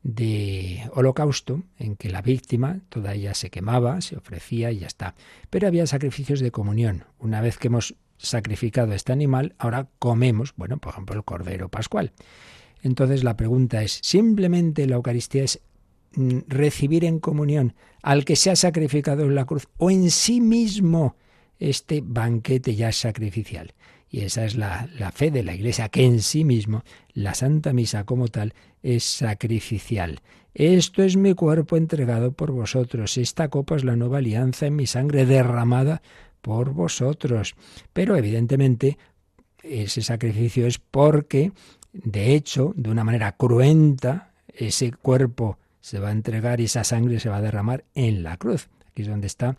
[0.02, 5.14] de holocausto en que la víctima toda ella se quemaba, se ofrecía y ya está.
[5.48, 7.04] Pero había sacrificios de comunión.
[7.18, 12.12] Una vez que hemos sacrificado este animal, ahora comemos, bueno, por ejemplo, el cordero pascual.
[12.82, 15.60] Entonces la pregunta es, ¿simplemente la Eucaristía es
[16.14, 20.40] mm, recibir en comunión al que se ha sacrificado en la cruz o en sí
[20.40, 21.16] mismo
[21.58, 23.72] este banquete ya sacrificial?
[24.10, 27.72] Y esa es la, la, fe de la Iglesia, que en sí mismo la Santa
[27.72, 30.20] Misa como tal es sacrificial.
[30.54, 33.16] Esto es mi cuerpo entregado por vosotros.
[33.16, 36.02] Esta copa es la nueva alianza en mi sangre derramada
[36.42, 37.54] por vosotros.
[37.94, 38.98] Pero evidentemente
[39.62, 41.52] ese sacrificio es porque,
[41.92, 47.20] de hecho, de una manera cruenta, ese cuerpo se va a entregar y esa sangre
[47.20, 48.68] se va a derramar en la cruz.
[48.88, 49.56] Aquí es donde está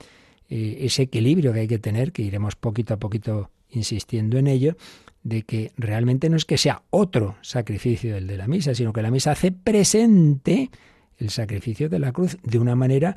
[0.50, 4.78] eh, ese equilibrio que hay que tener, que iremos poquito a poquito insistiendo en ello,
[5.24, 9.02] de que realmente no es que sea otro sacrificio el de la misa, sino que
[9.02, 10.70] la misa hace presente
[11.18, 13.16] el sacrificio de la cruz de una manera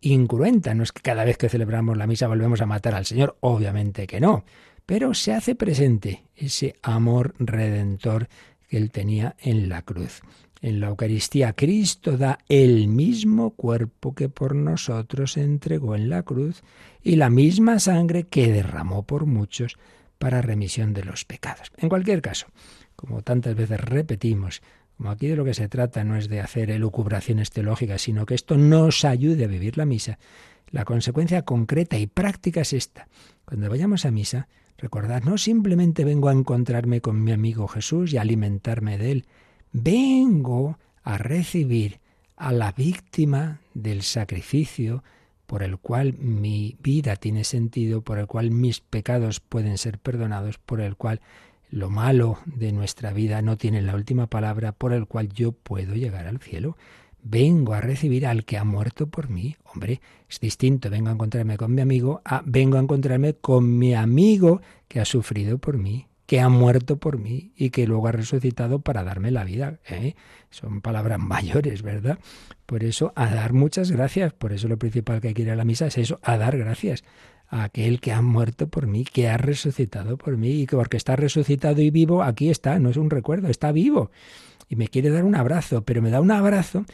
[0.00, 0.74] incruenta.
[0.74, 4.06] No es que cada vez que celebramos la misa volvemos a matar al Señor, obviamente
[4.06, 4.44] que no,
[4.84, 8.28] pero se hace presente ese amor redentor
[8.68, 10.22] que él tenía en la cruz.
[10.62, 16.62] En la Eucaristía Cristo da el mismo cuerpo que por nosotros entregó en la cruz
[17.02, 19.76] y la misma sangre que derramó por muchos
[20.18, 21.70] para remisión de los pecados.
[21.76, 22.46] En cualquier caso,
[22.96, 24.62] como tantas veces repetimos,
[24.96, 28.34] como aquí de lo que se trata no es de hacer elucubraciones teológicas, sino que
[28.34, 30.18] esto nos ayude a vivir la misa,
[30.70, 33.08] la consecuencia concreta y práctica es esta.
[33.44, 38.18] Cuando vayamos a misa, recordad, no simplemente vengo a encontrarme con mi amigo Jesús y
[38.18, 39.26] a alimentarme de él,
[39.72, 42.00] vengo a recibir
[42.36, 45.02] a la víctima del sacrificio,
[45.46, 50.58] por el cual mi vida tiene sentido, por el cual mis pecados pueden ser perdonados,
[50.58, 51.20] por el cual
[51.70, 55.94] lo malo de nuestra vida no tiene la última palabra, por el cual yo puedo
[55.94, 56.76] llegar al cielo.
[57.28, 59.56] Vengo a recibir al que ha muerto por mí.
[59.64, 63.94] Hombre, es distinto, vengo a encontrarme con mi amigo, a vengo a encontrarme con mi
[63.94, 68.12] amigo que ha sufrido por mí, que ha muerto por mí y que luego ha
[68.12, 69.80] resucitado para darme la vida.
[69.88, 70.14] ¿eh?
[70.50, 72.20] Son palabras mayores, ¿verdad?
[72.64, 74.32] Por eso, a dar muchas gracias.
[74.32, 77.02] Por eso lo principal que hay la misa es eso, a dar gracias
[77.48, 80.96] a aquel que ha muerto por mí, que ha resucitado por mí y que porque
[80.96, 84.12] está resucitado y vivo, aquí está, no es un recuerdo, está vivo.
[84.68, 86.84] Y me quiere dar un abrazo, pero me da un abrazo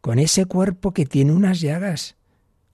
[0.00, 2.16] con ese cuerpo que tiene unas llagas.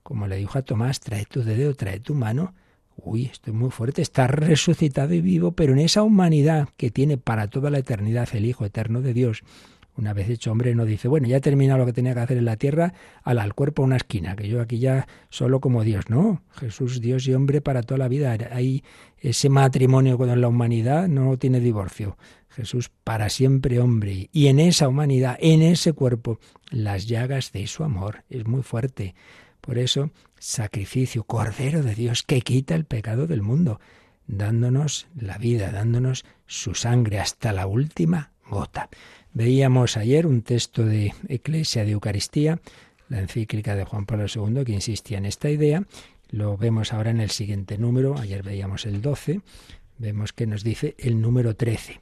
[0.03, 2.53] Como le dijo a Tomás, trae tu dedo, trae tu mano
[2.97, 7.47] uy, estoy muy fuerte, está resucitado y vivo, pero en esa humanidad que tiene para
[7.47, 9.43] toda la eternidad el Hijo Eterno de Dios,
[9.97, 12.37] una vez hecho hombre, no dice, bueno, ya he terminado lo que tenía que hacer
[12.37, 15.83] en la tierra, al, al cuerpo a una esquina, que yo aquí ya solo como
[15.85, 16.09] Dios.
[16.09, 18.35] No, Jesús, Dios y hombre para toda la vida.
[18.51, 18.83] Hay
[19.19, 22.17] ese matrimonio con la humanidad no tiene divorcio.
[22.55, 24.29] Jesús para siempre hombre.
[24.31, 26.39] Y en esa humanidad, en ese cuerpo,
[26.71, 28.23] las llagas de su amor.
[28.29, 29.13] Es muy fuerte.
[29.61, 33.79] Por eso, sacrificio, Cordero de Dios, que quita el pecado del mundo,
[34.27, 38.89] dándonos la vida, dándonos su sangre hasta la última gota.
[39.33, 42.59] Veíamos ayer un texto de Eclesia de Eucaristía,
[43.09, 45.83] la encíclica de Juan Pablo II, que insistía en esta idea.
[46.29, 49.41] Lo vemos ahora en el siguiente número, ayer veíamos el 12,
[49.97, 52.01] vemos que nos dice el número 13.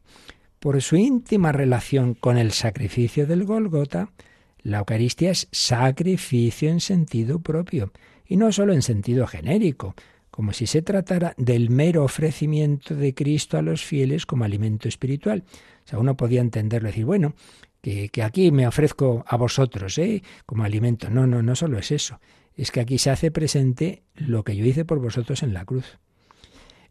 [0.64, 4.14] Por su íntima relación con el sacrificio del Golgota,
[4.62, 7.92] la Eucaristía es sacrificio en sentido propio,
[8.26, 9.94] y no solo en sentido genérico,
[10.32, 15.44] como si se tratara del mero ofrecimiento de Cristo a los fieles como alimento espiritual.
[15.84, 17.36] O sea, uno podía entenderlo, decir, bueno,
[17.82, 20.24] que, que aquí me ofrezco a vosotros ¿eh?
[20.46, 21.10] como alimento.
[21.10, 22.22] No, no, no solo es eso.
[22.56, 26.00] Es que aquí se hace presente lo que yo hice por vosotros en la cruz.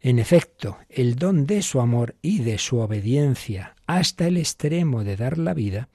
[0.05, 5.15] En efecto, el don de su amor y de su obediencia hasta el extremo de
[5.15, 5.87] dar la vida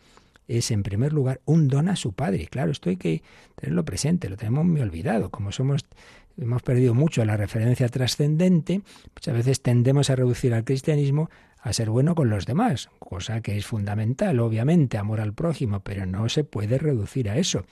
[0.47, 2.47] es en primer lugar un don a su Padre.
[2.47, 3.23] Claro, esto hay que
[3.55, 5.29] tenerlo presente, lo tenemos muy olvidado.
[5.29, 5.85] Como somos,
[6.39, 8.81] hemos perdido mucho la referencia trascendente,
[9.15, 11.29] muchas veces tendemos a reducir al cristianismo
[11.61, 16.07] a ser bueno con los demás, cosa que es fundamental, obviamente, amor al prójimo, pero
[16.07, 17.67] no se puede reducir a eso.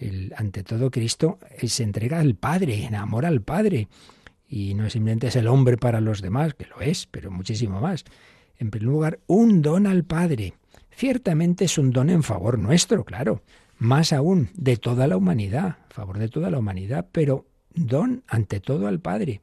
[0.00, 3.86] El, ante todo, Cristo se entrega al Padre, en amor al Padre.
[4.48, 8.04] Y no simplemente es el hombre para los demás, que lo es, pero muchísimo más.
[8.58, 10.54] En primer lugar, un don al Padre.
[10.90, 13.42] Ciertamente es un don en favor nuestro, claro,
[13.78, 18.60] más aún de toda la humanidad, a favor de toda la humanidad, pero don ante
[18.60, 19.42] todo al Padre,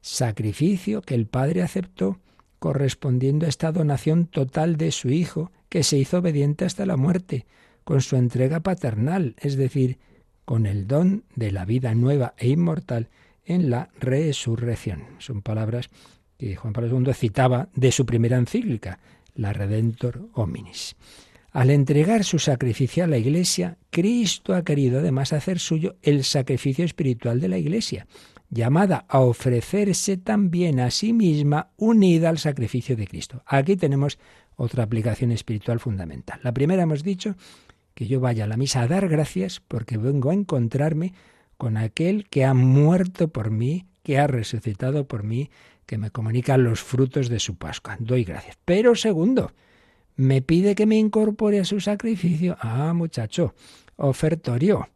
[0.00, 2.18] sacrificio que el Padre aceptó
[2.58, 7.46] correspondiendo a esta donación total de su Hijo, que se hizo obediente hasta la muerte,
[7.84, 9.98] con su entrega paternal, es decir,
[10.44, 13.08] con el don de la vida nueva e inmortal
[13.44, 15.04] en la resurrección.
[15.18, 15.90] Son palabras
[16.38, 18.98] que Juan Pablo II citaba de su primera encíclica,
[19.34, 20.96] la Redentor Hominis.
[21.52, 26.84] Al entregar su sacrificio a la Iglesia, Cristo ha querido además hacer suyo el sacrificio
[26.84, 28.06] espiritual de la Iglesia,
[28.48, 33.42] llamada a ofrecerse también a sí misma unida al sacrificio de Cristo.
[33.46, 34.18] Aquí tenemos
[34.56, 36.40] otra aplicación espiritual fundamental.
[36.42, 37.36] La primera hemos dicho
[37.94, 41.12] que yo vaya a la misa a dar gracias porque vengo a encontrarme
[41.62, 45.48] con aquel que ha muerto por mí, que ha resucitado por mí,
[45.86, 47.96] que me comunica los frutos de su Pascua.
[48.00, 48.58] Doy gracias.
[48.64, 49.52] Pero segundo,
[50.16, 52.56] me pide que me incorpore a su sacrificio.
[52.58, 53.54] Ah, muchacho,
[53.94, 54.88] ofertorio.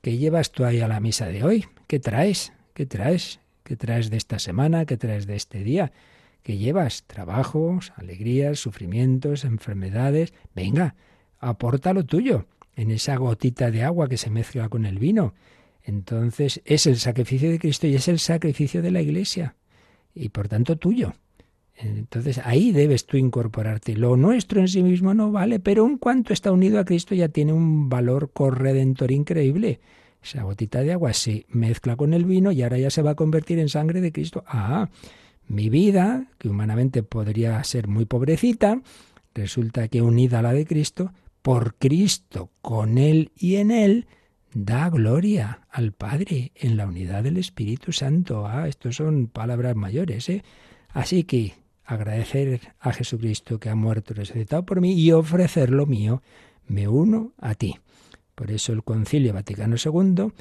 [0.00, 1.66] ¿Qué llevas tú ahí a la misa de hoy?
[1.86, 2.54] ¿Qué traes?
[2.72, 3.40] ¿Qué traes?
[3.62, 4.86] ¿Qué traes de esta semana?
[4.86, 5.92] ¿Qué traes de este día?
[6.42, 7.02] ¿Qué llevas?
[7.06, 10.32] Trabajos, alegrías, sufrimientos, enfermedades.
[10.54, 10.94] Venga,
[11.40, 15.34] aporta lo tuyo en esa gotita de agua que se mezcla con el vino.
[15.86, 19.54] Entonces es el sacrificio de Cristo y es el sacrificio de la Iglesia
[20.14, 21.14] y por tanto tuyo.
[21.76, 23.94] Entonces ahí debes tú incorporarte.
[23.94, 27.28] Lo nuestro en sí mismo no vale, pero en cuanto está unido a Cristo ya
[27.28, 29.80] tiene un valor corredentor increíble.
[30.20, 33.14] Esa gotita de agua se mezcla con el vino y ahora ya se va a
[33.14, 34.42] convertir en sangre de Cristo.
[34.48, 34.88] Ah,
[35.46, 38.82] mi vida, que humanamente podría ser muy pobrecita,
[39.34, 44.06] resulta que unida a la de Cristo, por Cristo, con Él y en Él,
[44.56, 48.46] da gloria al Padre en la unidad del Espíritu Santo.
[48.46, 50.42] Ah, estos son palabras mayores, ¿eh?
[50.88, 51.52] Así que
[51.84, 56.22] agradecer a Jesucristo que ha muerto y resucitado por mí y ofrecer lo mío,
[56.66, 57.76] me uno a ti.
[58.34, 60.32] Por eso el Concilio Vaticano II,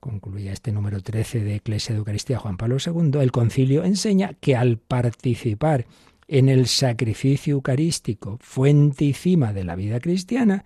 [0.00, 4.56] concluía este número 13 de Eclesia de Eucaristía Juan Pablo II, el concilio enseña que
[4.56, 5.84] al participar
[6.26, 10.64] en el sacrificio eucarístico, fuente y cima de la vida cristiana,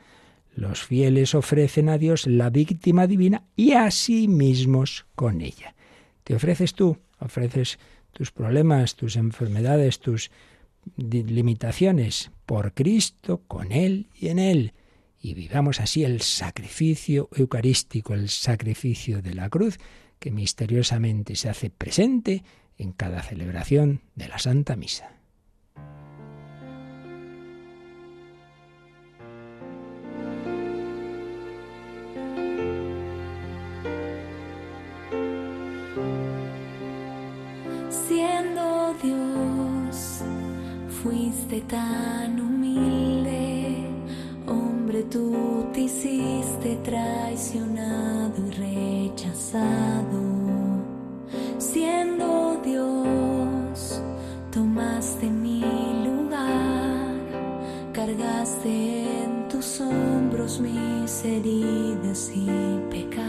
[0.55, 5.75] los fieles ofrecen a Dios la víctima divina y a sí mismos con ella.
[6.25, 7.79] Te ofreces tú, ofreces
[8.13, 10.31] tus problemas, tus enfermedades, tus
[10.97, 14.75] limitaciones por Cristo, con Él y en Él.
[15.21, 19.79] Y vivamos así el sacrificio eucarístico, el sacrificio de la cruz,
[20.19, 22.45] que misteriosamente se hace presente
[22.77, 25.22] en cada celebración de la Santa Misa.
[41.73, 43.87] Tan humilde,
[44.47, 50.21] hombre, tú te hiciste traicionado y rechazado.
[51.59, 54.03] Siendo Dios,
[54.51, 55.63] tomaste mi
[56.05, 57.15] lugar,
[57.93, 63.22] cargaste en tus hombros mis heridas y pecados.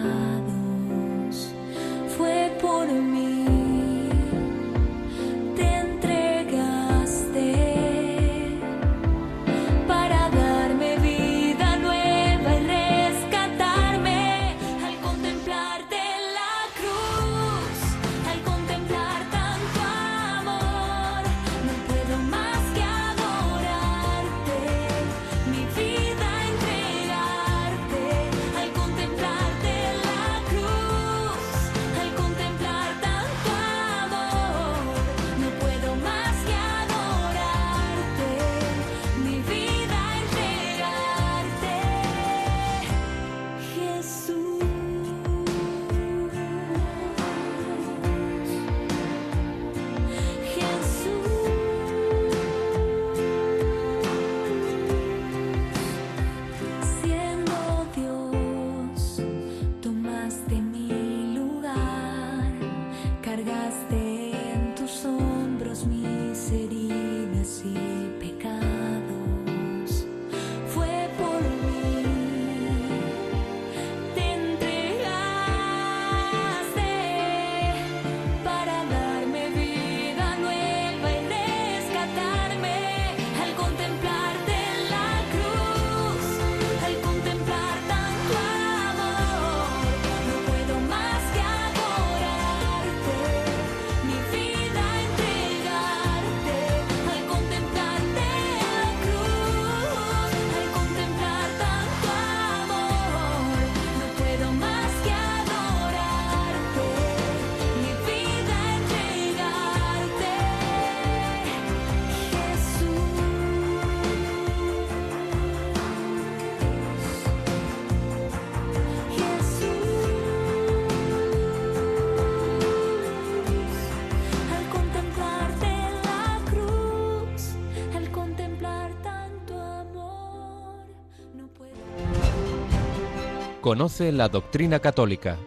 [133.63, 135.37] Conoce la doctrina católica.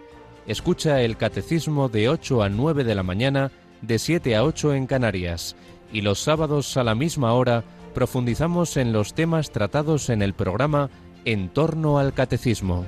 [0.47, 3.53] Escucha el catecismo de 8 a 9 de la mañana,
[3.83, 5.55] de 7 a 8 en Canarias.
[5.93, 7.63] Y los sábados a la misma hora
[7.93, 10.89] profundizamos en los temas tratados en el programa
[11.27, 12.87] En torno al catecismo.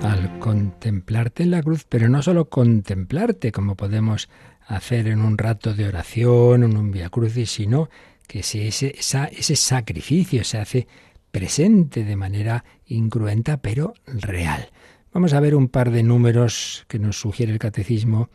[0.00, 4.30] Al contemplarte en la cruz, pero no solo contemplarte, como podemos
[4.68, 7.90] hacer en un rato de oración, en un Via Crucis, sino
[8.26, 10.86] que ese, ese sacrificio se hace
[11.30, 14.70] presente de manera incruenta, pero real.
[15.12, 18.30] Vamos a ver un par de números que nos sugiere el catecismo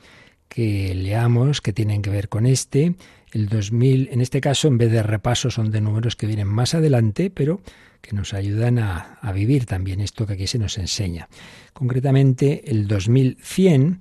[0.49, 2.95] que leamos, que tienen que ver con este.
[3.31, 6.73] El 2000, en este caso, en vez de repaso, son de números que vienen más
[6.73, 7.61] adelante, pero
[8.01, 11.27] que nos ayudan a, a vivir también esto que aquí se nos enseña.
[11.73, 13.99] Concretamente, el 2100,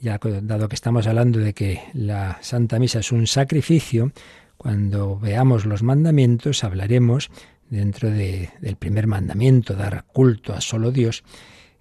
[0.00, 4.12] ya dado que estamos hablando de que la Santa Misa es un sacrificio,
[4.56, 7.30] cuando veamos los mandamientos hablaremos
[7.70, 11.22] dentro del primer mandamiento, dar culto a solo Dios,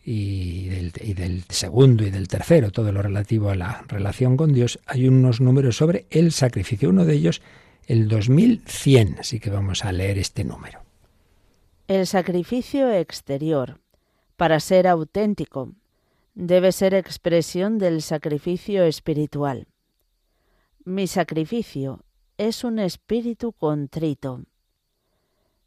[0.06, 4.54] y del, y del, segundo y del tercero, todo lo relativo a la relación con
[4.54, 6.90] Dios, hay unos números sobre el sacrificio.
[6.90, 7.42] Uno de ellos,
[7.86, 10.80] el 2100, así que vamos a leer este número.
[11.88, 13.80] El sacrificio exterior,
[14.38, 15.74] para ser auténtico,
[16.34, 19.68] debe ser expresión del sacrificio espiritual.
[20.86, 22.06] Mi sacrificio
[22.38, 24.44] es un espíritu contrito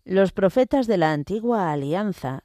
[0.04, 2.44] los profetas de la antigua alianza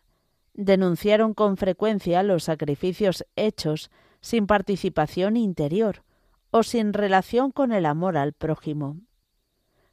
[0.53, 3.91] denunciaron con frecuencia los sacrificios hechos
[4.21, 6.03] sin participación interior
[6.51, 8.97] o sin relación con el amor al prójimo.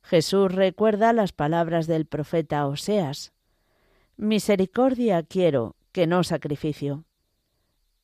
[0.03, 3.33] Jesús recuerda las palabras del profeta Oseas.
[4.17, 7.05] Misericordia quiero, que no sacrificio.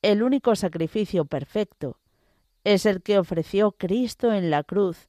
[0.00, 1.98] El único sacrificio perfecto
[2.64, 5.08] es el que ofreció Cristo en la cruz,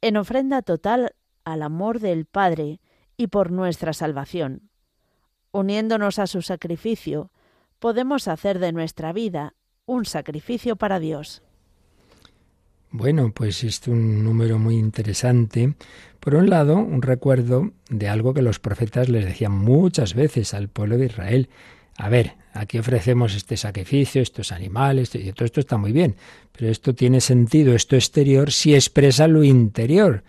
[0.00, 1.14] en ofrenda total
[1.44, 2.80] al amor del Padre
[3.18, 4.70] y por nuestra salvación.
[5.50, 7.30] Uniéndonos a su sacrificio,
[7.78, 9.54] podemos hacer de nuestra vida
[9.84, 11.42] un sacrificio para Dios.
[12.90, 15.74] Bueno, pues es un número muy interesante.
[16.20, 20.68] Por un lado, un recuerdo de algo que los profetas les decían muchas veces al
[20.68, 21.48] pueblo de Israel.
[21.96, 26.16] A ver, aquí ofrecemos este sacrificio, estos animales, y todo esto está muy bien,
[26.56, 30.22] pero esto tiene sentido, esto exterior, si expresa lo interior.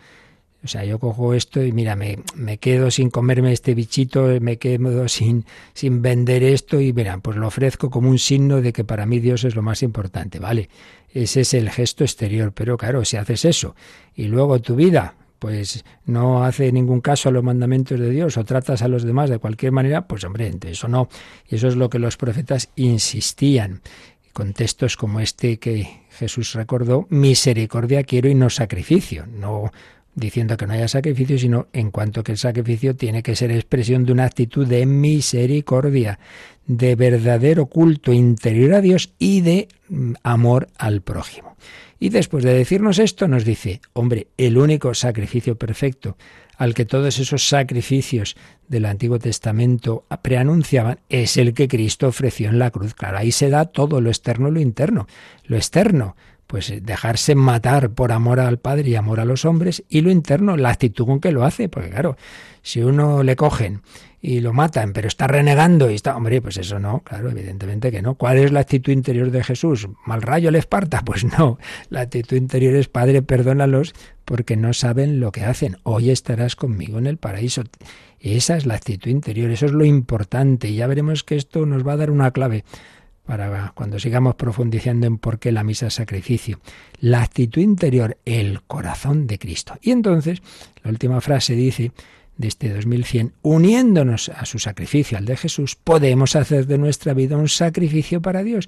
[0.64, 4.58] O sea, yo cojo esto y mira, me, me, quedo sin comerme este bichito, me
[4.58, 8.84] quedo sin, sin vender esto y mira, pues lo ofrezco como un signo de que
[8.84, 10.70] para mí Dios es lo más importante, ¿vale?
[11.14, 13.76] Ese es el gesto exterior, pero claro, si haces eso
[14.16, 18.44] y luego tu vida pues no hace ningún caso a los mandamientos de Dios o
[18.44, 21.08] tratas a los demás de cualquier manera, pues hombre, eso no.
[21.48, 23.82] Y eso es lo que los profetas insistían.
[24.34, 29.26] Con textos como este que Jesús recordó, misericordia quiero y no sacrificio.
[29.26, 29.72] No
[30.20, 34.06] diciendo que no haya sacrificio, sino en cuanto que el sacrificio tiene que ser expresión
[34.06, 36.20] de una actitud de misericordia,
[36.68, 41.56] de verdadero culto interior a Dios y de mm, amor al prójimo.
[42.00, 46.16] Y después de decirnos esto, nos dice, hombre, el único sacrificio perfecto
[46.60, 48.36] al que todos esos sacrificios
[48.68, 52.94] del Antiguo Testamento preanunciaban es el que Cristo ofreció en la cruz.
[52.94, 55.08] Claro, ahí se da todo lo externo y lo interno.
[55.46, 56.18] Lo externo,
[56.50, 60.10] pues eh, dejarse matar por amor al Padre y amor a los hombres, y lo
[60.10, 62.18] interno, la actitud con que lo hace, porque claro,
[62.64, 63.84] si uno le cogen
[64.20, 68.02] y lo matan, pero está renegando y está, hombre, pues eso no, claro, evidentemente que
[68.02, 68.16] no.
[68.16, 69.88] ¿Cuál es la actitud interior de Jesús?
[70.08, 71.04] ¿Mal rayo le esparta?
[71.06, 73.94] Pues no, la actitud interior es, Padre, perdónalos
[74.26, 75.78] porque no saben lo que hacen.
[75.84, 77.62] Hoy estarás conmigo en el paraíso.
[78.20, 81.88] Esa es la actitud interior, eso es lo importante, y ya veremos que esto nos
[81.88, 82.66] va a dar una clave
[83.30, 86.60] para cuando sigamos profundizando en por qué la misa es sacrificio.
[87.00, 89.78] La actitud interior, el corazón de Cristo.
[89.84, 90.42] Y entonces,
[90.84, 91.92] la última frase dice
[92.38, 97.38] de este 2100, uniéndonos a su sacrificio, al de Jesús, podemos hacer de nuestra vida
[97.38, 98.68] un sacrificio para Dios.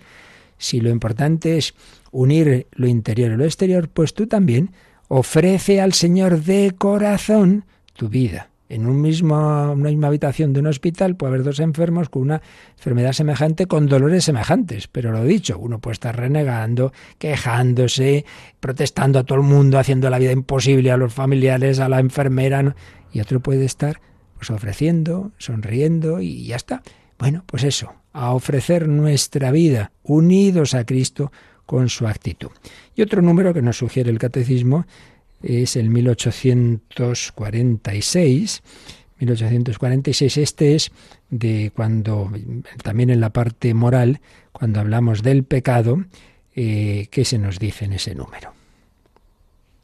[0.59, 1.73] Si lo importante es
[2.11, 4.73] unir lo interior y lo exterior, pues tú también
[5.07, 9.35] ofrece al Señor de corazón tu vida en un mismo,
[9.73, 12.41] una misma habitación de un hospital puede haber dos enfermos con una
[12.77, 14.87] enfermedad semejante, con dolores semejantes.
[14.87, 18.25] Pero lo dicho, uno puede estar renegando, quejándose,
[18.61, 22.75] protestando a todo el mundo, haciendo la vida imposible a los familiares, a la enfermera,
[23.11, 23.99] y otro puede estar
[24.37, 26.81] pues ofreciendo, sonriendo y ya está.
[27.19, 31.31] Bueno, pues eso, a ofrecer nuestra vida unidos a Cristo
[31.65, 32.51] con su actitud.
[32.95, 34.85] Y otro número que nos sugiere el catecismo
[35.43, 38.63] es el 1846.
[39.19, 40.91] 1846, este es
[41.29, 42.31] de cuando,
[42.83, 44.21] también en la parte moral,
[44.51, 46.05] cuando hablamos del pecado,
[46.55, 48.53] eh, ¿qué se nos dice en ese número?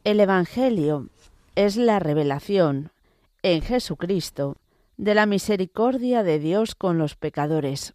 [0.02, 1.08] El Evangelio
[1.54, 2.90] es la revelación
[3.42, 4.56] en Jesucristo
[4.96, 7.94] de la misericordia de Dios con los pecadores.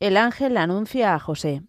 [0.00, 1.62] el ángel anuncia a José,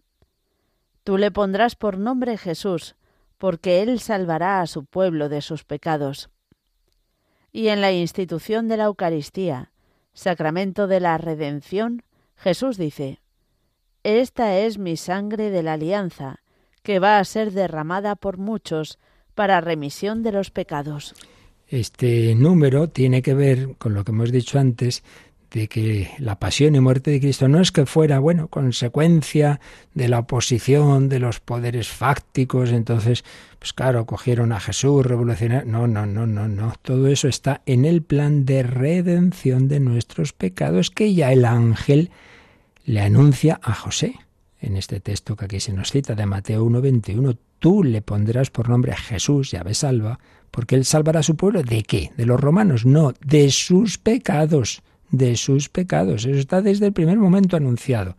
[1.04, 2.96] Tú le pondrás por nombre Jesús,
[3.38, 6.30] porque él salvará a su pueblo de sus pecados.
[7.52, 9.72] Y en la institución de la Eucaristía,
[10.12, 12.02] sacramento de la redención,
[12.36, 13.20] Jesús dice,
[14.02, 16.40] Esta es mi sangre de la alianza,
[16.82, 18.98] que va a ser derramada por muchos
[19.34, 21.14] para remisión de los pecados.
[21.68, 25.02] Este número tiene que ver con lo que hemos dicho antes
[25.54, 29.60] de que la pasión y muerte de Cristo no es que fuera, bueno, consecuencia
[29.94, 33.24] de la oposición de los poderes fácticos, entonces,
[33.60, 35.70] pues claro, cogieron a Jesús, revolucionario.
[35.70, 36.74] No, no, no, no, no.
[36.82, 42.10] Todo eso está en el plan de redención de nuestros pecados que ya el ángel
[42.84, 44.16] le anuncia a José.
[44.60, 48.68] En este texto que aquí se nos cita de Mateo 1.21, tú le pondrás por
[48.68, 50.18] nombre Jesús, llave salva,
[50.50, 51.62] porque él salvará a su pueblo.
[51.62, 52.10] ¿De qué?
[52.16, 52.84] ¿De los romanos?
[52.84, 54.82] No, de sus pecados
[55.16, 56.24] de sus pecados.
[56.24, 58.16] Eso está desde el primer momento anunciado.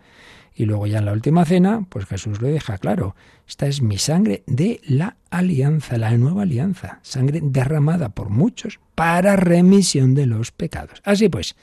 [0.57, 3.15] Y luego ya en la última cena, pues Jesús lo deja claro.
[3.47, 6.99] Esta es mi sangre de la alianza, la nueva alianza.
[7.01, 11.01] Sangre derramada por muchos para remisión de los pecados.
[11.03, 11.57] Así pues,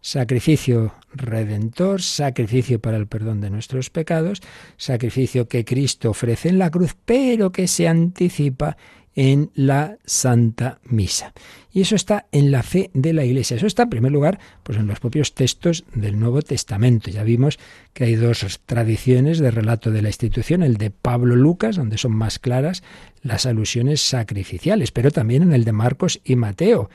[0.00, 4.42] sacrificio redentor, sacrificio para el perdón de nuestros pecados,
[4.76, 8.76] sacrificio que Cristo ofrece en la cruz, pero que se anticipa
[9.14, 11.32] en la Santa Misa.
[11.72, 13.56] Y eso está en la fe de la Iglesia.
[13.56, 17.10] Eso está, en primer lugar, pues en los propios textos del Nuevo Testamento.
[17.10, 17.58] Ya vimos
[17.92, 22.12] que hay dos tradiciones de relato de la institución, el de Pablo Lucas, donde son
[22.12, 22.82] más claras
[23.22, 26.90] las alusiones sacrificiales, pero también en el de Marcos y Mateo.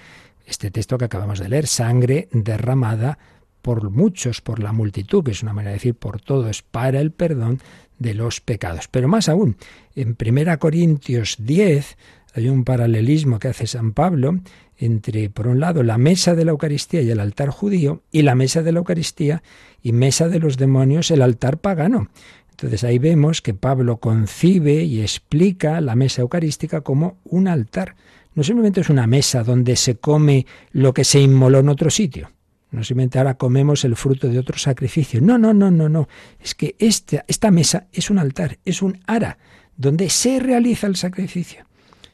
[0.46, 3.20] Este texto que acabamos de leer, sangre derramada
[3.62, 7.12] por muchos, por la multitud, que es una manera de decir por todos, para el
[7.12, 7.60] perdón
[8.00, 8.88] de los pecados.
[8.88, 9.58] Pero más aún,
[9.96, 11.98] en 1 Corintios 10
[12.34, 14.40] hay un paralelismo que hace San Pablo
[14.78, 18.36] entre, por un lado, la mesa de la Eucaristía y el altar judío, y la
[18.36, 19.44] mesa de la Eucaristía
[19.84, 22.08] y mesa de los demonios, el altar pagano.
[22.52, 27.96] Entonces ahí vemos que Pablo concibe y explica la mesa eucarística como un altar.
[28.36, 32.32] No simplemente es una mesa donde se come lo que se inmoló en otro sitio,
[32.72, 35.22] no simplemente ahora comemos el fruto de otro sacrificio.
[35.22, 36.08] No, no, no, no, no.
[36.40, 39.38] Es que esta, esta mesa es un altar, es un ara,
[39.76, 41.66] donde se realiza el sacrificio.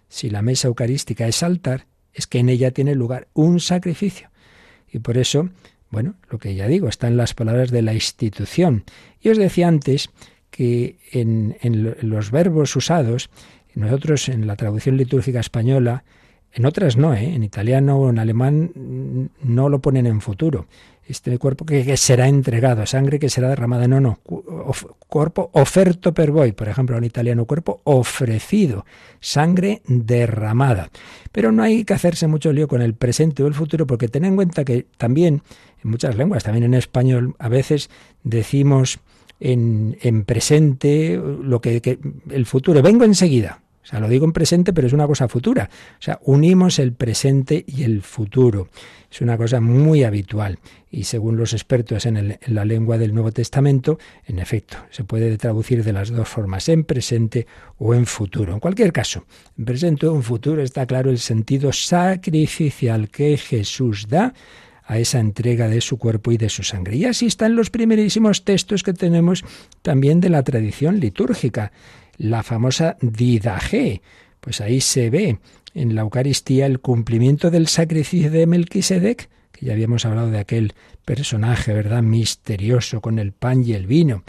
[0.07, 4.29] Si la mesa eucarística es altar, es que en ella tiene lugar un sacrificio.
[4.89, 5.49] Y por eso,
[5.89, 8.85] bueno, lo que ya digo, está en las palabras de la institución.
[9.19, 10.09] Y os decía antes
[10.51, 11.57] que en
[12.01, 13.29] los verbos usados,
[13.73, 16.05] nosotros en la traducción litúrgica española,
[16.55, 17.35] en otras no, ¿eh?
[17.35, 18.71] en italiano o en alemán
[19.43, 20.67] no lo ponen en futuro.
[21.05, 23.89] Este cuerpo que, será entregado, sangre que será derramada.
[23.89, 24.19] No, no.
[25.07, 28.85] cuerpo oferto per voi, por ejemplo, en italiano, cuerpo ofrecido,
[29.19, 30.89] sangre derramada.
[31.33, 34.23] Pero no hay que hacerse mucho lío con el presente o el futuro, porque ten
[34.23, 35.43] en cuenta que también,
[35.83, 37.89] en muchas lenguas, también en español, a veces
[38.23, 38.99] decimos
[39.41, 41.99] en, en presente lo que, que
[42.29, 42.81] el futuro.
[42.81, 43.61] Vengo enseguida.
[43.85, 45.69] O sea, lo digo en presente, pero es una cosa futura.
[45.99, 48.69] O sea, unimos el presente y el futuro.
[49.11, 50.57] Es una cosa muy habitual.
[50.89, 55.83] Y según los expertos en, la lengua del Nuevo Testamento, en efecto, se puede traducir
[55.83, 57.45] de las dos formas, en presente
[57.77, 58.53] o en futuro.
[58.53, 59.25] En cualquier caso,
[59.55, 64.33] en presente o en futuro está claro el sentido sacrificial que Jesús da
[64.87, 66.95] a esa entrega de su cuerpo y de su sangre.
[66.95, 69.43] Y así están los primerísimos textos que tenemos
[69.81, 71.71] también de la tradición litúrgica
[72.17, 74.01] la famosa Didaje.
[74.39, 75.39] Pues ahí se ve
[75.73, 80.73] en la Eucaristía el cumplimiento del sacrificio de Melquisedec, que ya habíamos hablado de aquel
[81.03, 84.23] personaje, ¿verdad?, misterioso con el pan y el vino.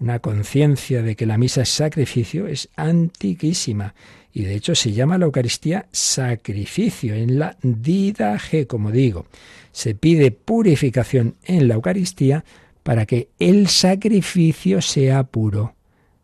[0.00, 3.94] Una conciencia de que la misa es sacrificio es antiquísima
[4.32, 9.26] y de hecho se llama la Eucaristía sacrificio en la Didaje, como digo.
[9.72, 12.44] Se pide purificación en la Eucaristía
[12.82, 15.74] para que el sacrificio sea puro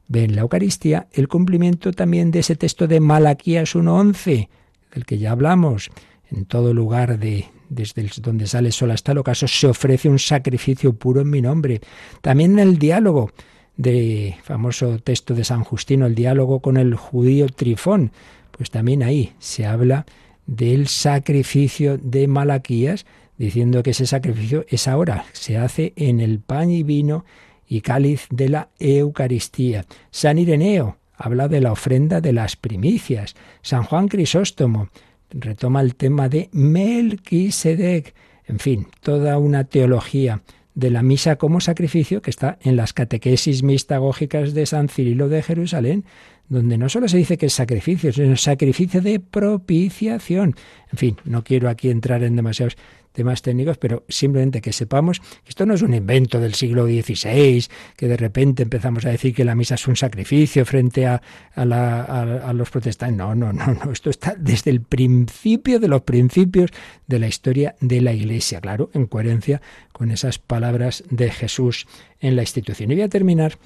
[0.09, 4.48] ve en la Eucaristía el cumplimiento también de ese texto de Malaquías 1.11,
[4.94, 5.90] del que ya hablamos.
[6.30, 10.92] En todo lugar de, desde donde sale sol hasta el ocaso, se ofrece un sacrificio
[10.94, 11.80] puro en mi nombre.
[12.20, 13.30] También en el diálogo
[13.76, 18.12] de famoso texto de San Justino, el diálogo con el judío Trifón,
[18.50, 20.07] pues también ahí se habla
[20.46, 26.70] del sacrificio de Malaquías, diciendo que ese sacrificio es ahora, se hace en el pan
[26.70, 27.24] y vino
[27.68, 29.84] y cáliz de la Eucaristía.
[30.10, 33.34] San Ireneo habla de la ofrenda de las primicias.
[33.62, 34.88] San Juan Crisóstomo
[35.30, 38.14] retoma el tema de Melquisedec.
[38.46, 40.42] En fin, toda una teología
[40.74, 45.42] de la misa como sacrificio que está en las catequesis mistagógicas de San Cirilo de
[45.42, 46.04] Jerusalén,
[46.48, 50.56] donde no solo se dice que es sacrificio, sino sacrificio de propiciación.
[50.92, 52.76] En fin, no quiero aquí entrar en demasiados
[53.14, 57.64] temas técnicos, pero simplemente que sepamos que esto no es un invento del siglo XVI,
[57.96, 61.22] que de repente empezamos a decir que la misa es un sacrificio frente a,
[61.54, 63.16] a, los protestantes.
[63.16, 63.92] No, no, no, no.
[63.92, 66.70] Esto está desde el principio de los principios
[67.06, 69.62] de la historia de la Iglesia, claro, en coherencia
[69.92, 71.86] con esas palabras de Jesús
[72.18, 72.90] en la institución.
[72.90, 73.58] Y voy a terminar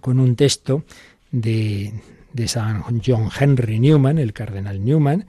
[0.00, 0.82] con un texto
[1.30, 1.92] de,
[2.32, 5.26] de San John Henry Newman, el cardenal Newman,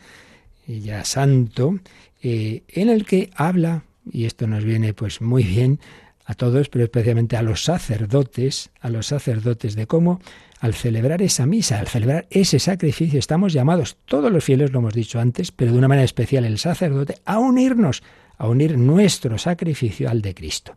[0.68, 1.80] ya santo,
[2.22, 5.80] eh, en el que habla, y esto nos viene pues muy bien
[6.26, 10.20] a todos, pero especialmente a los sacerdotes, a los sacerdotes de cómo
[10.60, 14.94] al celebrar esa misa, al celebrar ese sacrificio, estamos llamados, todos los fieles lo hemos
[14.94, 18.04] dicho antes, pero de una manera especial el sacerdote, a unirnos,
[18.38, 20.76] a unir nuestro sacrificio al de Cristo.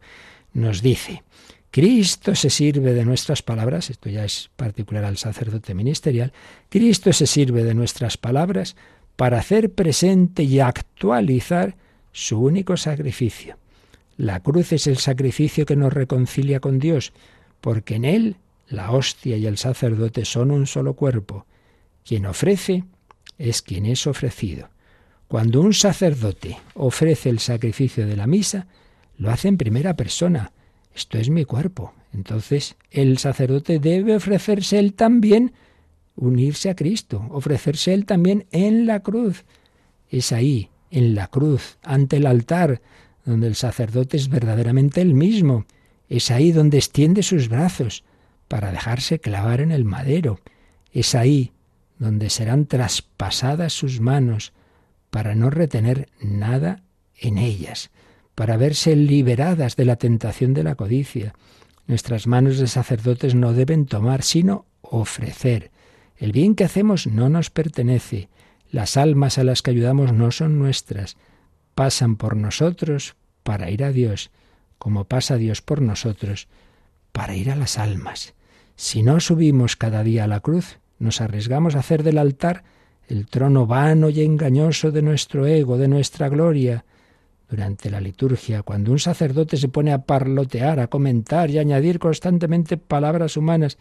[0.52, 1.22] Nos dice,
[1.70, 6.32] Cristo se sirve de nuestras palabras, esto ya es particular al sacerdote ministerial,
[6.68, 8.76] Cristo se sirve de nuestras palabras
[9.20, 11.76] para hacer presente y actualizar
[12.10, 13.58] su único sacrificio.
[14.16, 17.12] La cruz es el sacrificio que nos reconcilia con Dios,
[17.60, 18.36] porque en él
[18.70, 21.44] la hostia y el sacerdote son un solo cuerpo.
[22.02, 22.84] Quien ofrece
[23.36, 24.70] es quien es ofrecido.
[25.28, 28.68] Cuando un sacerdote ofrece el sacrificio de la misa,
[29.18, 30.50] lo hace en primera persona,
[30.94, 31.92] esto es mi cuerpo.
[32.14, 35.52] Entonces el sacerdote debe ofrecerse él también,
[36.20, 39.44] unirse a Cristo, ofrecerse él también en la cruz.
[40.08, 42.80] Es ahí, en la cruz, ante el altar,
[43.24, 45.66] donde el sacerdote es verdaderamente el mismo.
[46.08, 48.04] Es ahí donde extiende sus brazos
[48.46, 50.38] para dejarse clavar en el madero.
[50.92, 51.52] Es ahí
[51.98, 54.52] donde serán traspasadas sus manos
[55.10, 56.82] para no retener nada
[57.16, 57.90] en ellas
[58.40, 61.34] para verse liberadas de la tentación de la codicia.
[61.86, 65.70] Nuestras manos de sacerdotes no deben tomar, sino ofrecer.
[66.20, 68.28] El bien que hacemos no nos pertenece.
[68.70, 71.16] Las almas a las que ayudamos no son nuestras.
[71.74, 74.30] Pasan por nosotros para ir a Dios,
[74.78, 76.46] como pasa Dios por nosotros
[77.12, 78.34] para ir a las almas.
[78.76, 82.64] Si no subimos cada día a la cruz, nos arriesgamos a hacer del altar
[83.08, 86.84] el trono vano y engañoso de nuestro ego, de nuestra gloria,
[87.48, 91.98] durante la liturgia, cuando un sacerdote se pone a parlotear, a comentar y a añadir
[91.98, 93.78] constantemente palabras humanas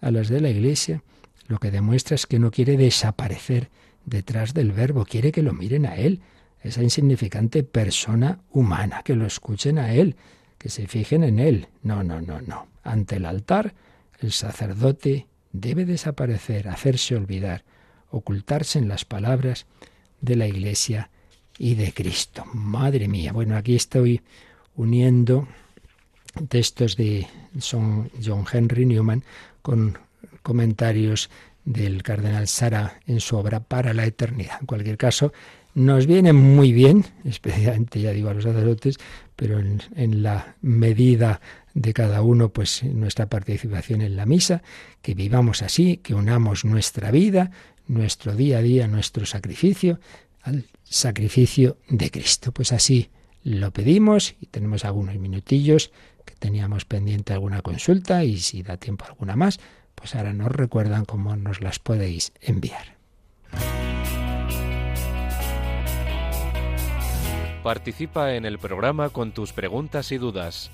[0.00, 1.02] a las de la Iglesia,
[1.50, 3.70] lo que demuestra es que no quiere desaparecer
[4.06, 6.20] detrás del verbo, quiere que lo miren a él,
[6.62, 10.14] esa insignificante persona humana, que lo escuchen a él,
[10.58, 11.66] que se fijen en él.
[11.82, 12.68] No, no, no, no.
[12.84, 13.74] Ante el altar,
[14.20, 17.64] el sacerdote debe desaparecer, hacerse olvidar,
[18.10, 19.66] ocultarse en las palabras
[20.20, 21.10] de la Iglesia
[21.58, 22.44] y de Cristo.
[22.54, 24.22] Madre mía, bueno, aquí estoy
[24.76, 25.48] uniendo
[26.48, 27.26] textos de
[27.60, 28.08] John
[28.52, 29.24] Henry Newman
[29.62, 29.98] con
[30.42, 31.30] comentarios
[31.64, 34.58] del cardenal Sara en su obra Para la Eternidad.
[34.60, 35.32] En cualquier caso,
[35.74, 38.96] nos viene muy bien, especialmente ya digo a los sacerdotes,
[39.36, 41.40] pero en, en, la medida
[41.74, 44.62] de cada uno, pues nuestra participación en la misa,
[45.02, 47.50] que vivamos así, que unamos nuestra vida,
[47.86, 50.00] nuestro día a día, nuestro sacrificio,
[50.42, 52.52] al sacrificio de Cristo.
[52.52, 53.10] Pues así
[53.42, 55.92] lo pedimos y tenemos algunos minutillos
[56.24, 59.60] que teníamos pendiente alguna consulta y si da tiempo alguna más,
[60.00, 62.96] pues ahora nos recuerdan cómo nos las podéis enviar.
[67.62, 70.70] Participa en el programa con tus preguntas y dudas.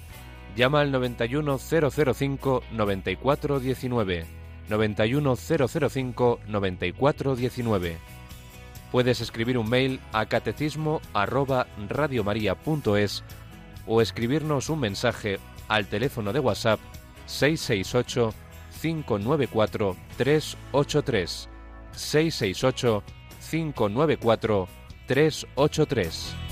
[0.56, 4.24] Llama al 91005 9419.
[4.68, 7.98] 91005 9419
[8.90, 11.00] Puedes escribir un mail a catecismo
[13.86, 16.80] o escribirnos un mensaje al teléfono de WhatsApp
[17.26, 18.32] 668
[18.82, 21.48] 594 383
[21.92, 23.02] 668
[23.40, 24.68] 594
[25.06, 26.45] 383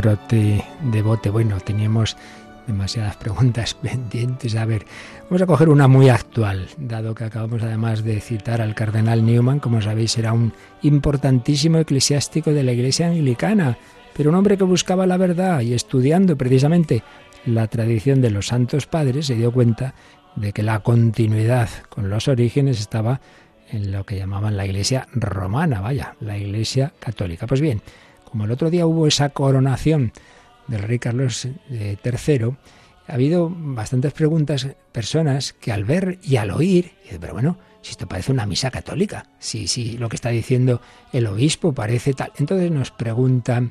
[0.00, 1.28] Dorothy Devote.
[1.28, 2.16] Bueno, teníamos
[2.66, 4.56] demasiadas preguntas pendientes.
[4.56, 4.86] A ver,
[5.24, 9.60] vamos a coger una muy actual, dado que acabamos además de citar al cardenal Newman,
[9.60, 13.76] como sabéis, era un importantísimo eclesiástico de la Iglesia anglicana,
[14.16, 17.02] pero un hombre que buscaba la verdad y estudiando precisamente
[17.44, 19.94] la tradición de los santos padres, se dio cuenta
[20.36, 23.20] de que la continuidad con los orígenes estaba
[23.70, 27.46] en lo que llamaban la Iglesia romana, vaya, la Iglesia católica.
[27.46, 27.82] Pues bien,
[28.30, 30.12] como el otro día hubo esa coronación
[30.66, 32.52] del rey Carlos III, eh,
[33.08, 38.06] ha habido bastantes preguntas, personas que al ver y al oír, pero bueno, si esto
[38.06, 40.80] parece una misa católica, si, si lo que está diciendo
[41.12, 42.32] el obispo parece tal.
[42.38, 43.62] Entonces nos pregunta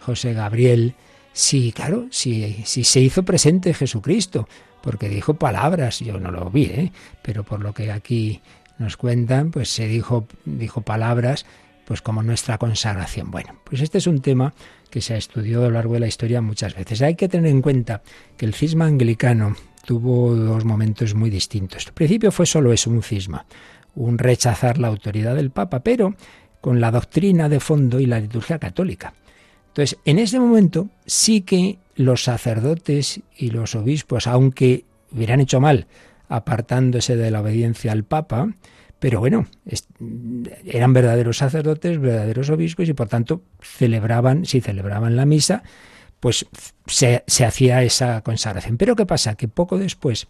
[0.00, 0.94] José Gabriel
[1.32, 4.48] si, claro, si, si se hizo presente Jesucristo,
[4.80, 6.92] porque dijo palabras, yo no lo vi, ¿eh?
[7.22, 8.42] pero por lo que aquí
[8.78, 11.46] nos cuentan, pues se dijo, dijo palabras
[11.86, 13.30] pues como nuestra consagración.
[13.30, 14.54] Bueno, pues este es un tema
[14.90, 17.02] que se ha estudiado a lo largo de la historia muchas veces.
[17.02, 18.02] Hay que tener en cuenta
[18.36, 21.86] que el cisma anglicano tuvo dos momentos muy distintos.
[21.86, 23.46] Al principio fue solo eso, un cisma,
[23.94, 26.14] un rechazar la autoridad del Papa, pero
[26.60, 29.14] con la doctrina de fondo y la liturgia católica.
[29.68, 35.86] Entonces, en ese momento sí que los sacerdotes y los obispos, aunque hubieran hecho mal
[36.28, 38.48] apartándose de la obediencia al Papa,
[39.04, 39.44] pero bueno,
[40.64, 45.62] eran verdaderos sacerdotes, verdaderos obispos y por tanto celebraban, si celebraban la misa,
[46.20, 46.46] pues
[46.86, 48.78] se, hacía esa consagración.
[48.78, 49.34] Pero ¿qué pasa?
[49.34, 50.26] Que poco después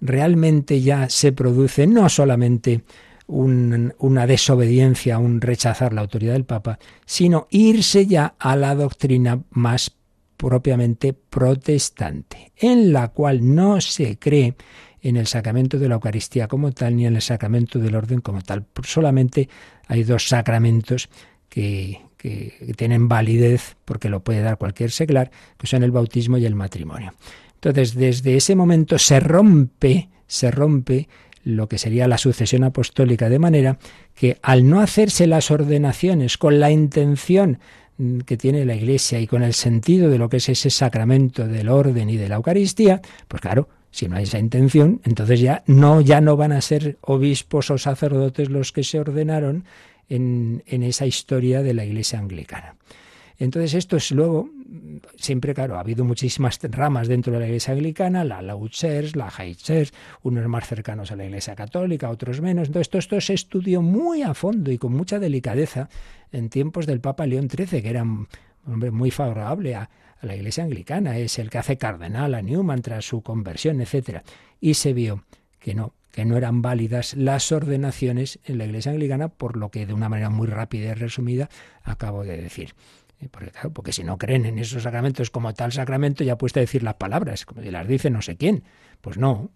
[0.00, 2.82] realmente ya se produce no solamente
[3.28, 9.92] una desobediencia, un rechazar la autoridad del Papa, sino irse ya a la doctrina más
[10.36, 14.56] propiamente protestante, en la cual no se cree
[15.02, 18.42] en el sacramento de la Eucaristía como tal, ni en el sacramento del orden como
[18.42, 18.64] tal.
[18.82, 19.48] Solamente
[19.86, 21.08] hay dos sacramentos
[21.48, 26.44] que, que tienen validez, porque lo puede dar cualquier seglar, que son el bautismo y
[26.44, 27.14] el matrimonio.
[27.54, 31.08] Entonces, desde ese momento se rompe, se rompe
[31.44, 33.78] lo que sería la sucesión apostólica, de manera
[34.14, 37.58] que al no hacerse las ordenaciones con la intención
[38.26, 41.68] que tiene la Iglesia y con el sentido de lo que es ese sacramento del
[41.68, 46.00] orden y de la Eucaristía, pues claro, si no hay esa intención, entonces ya no,
[46.00, 49.64] ya no van a ser obispos o sacerdotes los que se ordenaron
[50.08, 52.74] en, en esa historia de la Iglesia anglicana.
[53.38, 54.50] Entonces esto es luego,
[55.16, 58.68] siempre claro, ha habido muchísimas ramas dentro de la Iglesia anglicana, la Low
[59.14, 59.56] la High
[60.22, 62.68] unos más cercanos a la Iglesia católica, otros menos.
[62.68, 65.88] Entonces todo esto se estudió muy a fondo y con mucha delicadeza
[66.32, 68.26] en tiempos del Papa León XIII, que era un
[68.66, 69.88] hombre muy favorable a,
[70.20, 74.22] a la Iglesia anglicana, es el que hace cardenal a Newman tras su conversión, etc.
[74.60, 75.24] Y se vio
[75.58, 79.86] que no, que no eran válidas las ordenaciones en la Iglesia anglicana, por lo que
[79.86, 81.48] de una manera muy rápida y resumida
[81.82, 82.74] acabo de decir.
[83.20, 86.62] Eh, porque, porque si no creen en esos sacramentos como tal sacramento, ya puesta a
[86.62, 88.64] decir las palabras, como si las dice no sé quién.
[89.00, 89.50] Pues no.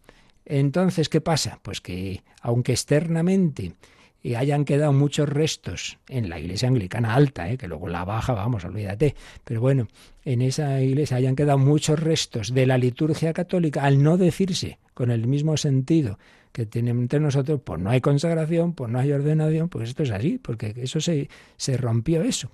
[0.44, 1.60] Entonces, ¿qué pasa?
[1.62, 3.74] Pues que, aunque externamente
[4.22, 7.58] y hayan quedado muchos restos en la iglesia anglicana alta, ¿eh?
[7.58, 9.14] que luego la baja, vamos, olvídate.
[9.44, 9.88] Pero bueno,
[10.24, 15.10] en esa iglesia hayan quedado muchos restos de la liturgia católica, al no decirse con
[15.10, 16.18] el mismo sentido
[16.52, 20.10] que tienen entre nosotros, pues no hay consagración, pues no hay ordenación, pues esto es
[20.10, 22.50] así, porque eso se, se rompió eso.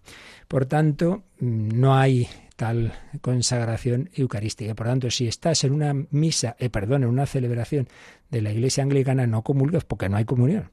[0.46, 4.74] Por tanto, mm, no hay tal consagración eucarística.
[4.74, 7.88] Por tanto, si estás en una misa, eh, perdón, en una celebración
[8.30, 10.70] de la iglesia anglicana, no comulgues porque no hay comunión.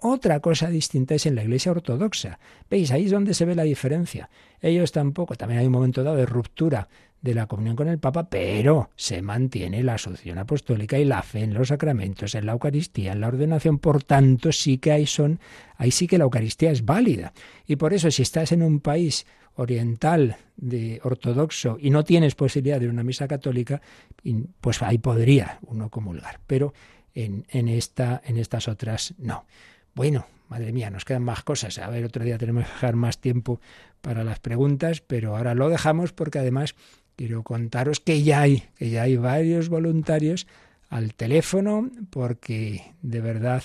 [0.00, 2.38] Otra cosa distinta es en la Iglesia ortodoxa.
[2.70, 2.92] ¿Veis?
[2.92, 4.30] Ahí es donde se ve la diferencia.
[4.60, 6.88] Ellos tampoco, también hay un momento dado de ruptura
[7.20, 11.40] de la comunión con el Papa, pero se mantiene la asociación apostólica y la fe
[11.40, 15.40] en los sacramentos, en la Eucaristía, en la ordenación, por tanto sí que hay son,
[15.76, 17.32] ahí sí que la Eucaristía es válida.
[17.66, 19.26] Y por eso si estás en un país
[19.56, 23.82] oriental de ortodoxo y no tienes posibilidad de una misa católica,
[24.60, 26.72] pues ahí podría uno comulgar, pero
[27.14, 29.44] en, en, esta, en estas otras no.
[29.98, 31.76] Bueno, madre mía, nos quedan más cosas.
[31.78, 33.60] A ver, otro día tenemos que dejar más tiempo
[34.00, 36.76] para las preguntas, pero ahora lo dejamos porque además
[37.16, 40.46] quiero contaros que ya hay, que ya hay varios voluntarios
[40.88, 43.64] al teléfono, porque de verdad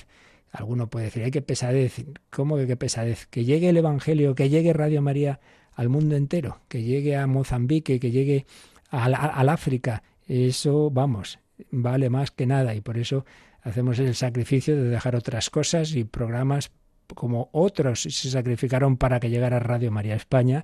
[0.52, 3.28] alguno puede decir, hay que pesadez, ¿cómo que qué pesadez?
[3.28, 5.40] Que llegue el Evangelio, que llegue Radio María
[5.76, 8.48] al mundo entero, que llegue a Mozambique, que llegue
[8.90, 11.38] al, al África, eso, vamos,
[11.70, 13.24] vale más que nada y por eso
[13.64, 16.72] hacemos el sacrificio de dejar otras cosas y programas
[17.16, 20.64] como otros se sacrificaron para que llegara Radio María España.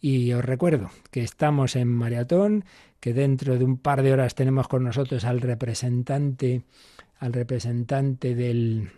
[0.00, 2.64] Y os recuerdo que estamos en maratón,
[2.98, 6.62] que dentro de un par de horas tenemos con nosotros al representante,
[7.18, 8.90] al representante del,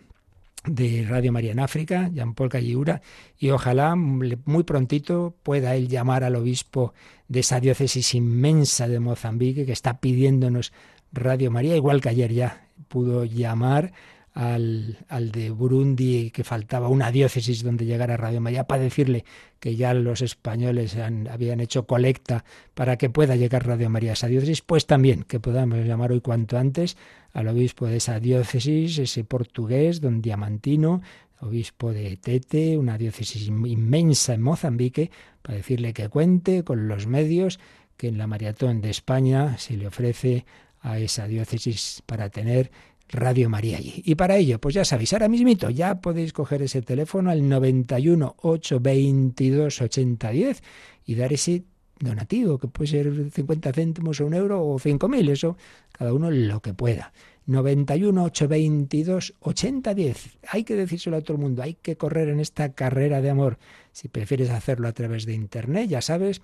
[0.67, 3.03] de Radio María en África, Jean Paul Calliura,
[3.39, 6.95] y ojalá muy prontito pueda él llamar al obispo
[7.29, 10.73] de esa diócesis inmensa de Mozambique que está pidiéndonos
[11.15, 13.93] Radio María, igual que ayer ya pudo llamar
[14.35, 19.25] al, al, de Burundi, que faltaba una diócesis donde llegara Radio María, para decirle
[19.61, 22.45] que ya los españoles habían hecho colecta
[22.75, 26.21] para que pueda llegar Radio María a esa diócesis, pues también que podamos llamar hoy
[26.21, 26.97] cuanto antes
[27.33, 31.01] al obispo de esa diócesis, ese portugués, don Diamantino,
[31.41, 35.11] obispo de Tete, una diócesis inmensa en Mozambique,
[35.43, 37.61] para decirle que cuente con los medios
[37.97, 40.45] que en la maratón de España se le ofrece
[40.85, 42.71] a esa diócesis para tener
[43.09, 44.03] Radio María allí.
[44.05, 48.37] Y para ello, pues ya sabéis, ahora mismito ya podéis coger ese teléfono al 91
[48.39, 50.63] 822 8010
[51.07, 51.65] y dar ese
[51.99, 55.57] donativo, que puede ser 50 céntimos o un euro o 5.000, eso
[55.93, 57.13] cada uno lo que pueda.
[57.47, 60.39] 91 822 8010.
[60.49, 63.59] Hay que decírselo a todo el mundo, hay que correr en esta carrera de amor.
[63.93, 66.43] Si prefieres hacerlo a través de internet, ya sabes,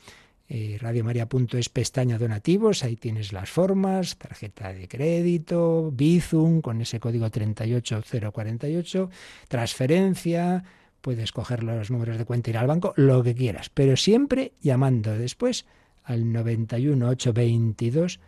[0.53, 7.30] eh, radiomaria.es pestaña donativos, ahí tienes las formas, tarjeta de crédito, Bizum con ese código
[7.30, 9.11] 38048,
[9.46, 10.64] transferencia,
[11.01, 15.16] puedes coger los números de cuenta, ir al banco, lo que quieras, pero siempre llamando
[15.16, 15.66] después
[16.03, 18.18] al 91 822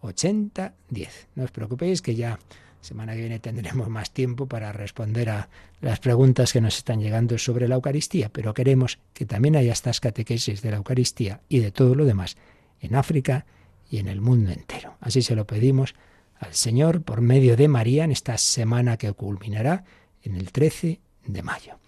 [0.00, 1.28] 8010.
[1.34, 2.38] No os preocupéis que ya
[2.86, 5.48] semana que viene tendremos más tiempo para responder a
[5.80, 10.00] las preguntas que nos están llegando sobre la Eucaristía, pero queremos que también haya estas
[10.00, 12.36] catequesis de la Eucaristía y de todo lo demás
[12.80, 13.44] en África
[13.90, 14.96] y en el mundo entero.
[15.00, 15.94] Así se lo pedimos
[16.38, 19.84] al Señor por medio de María en esta semana que culminará
[20.22, 21.78] en el 13 de mayo.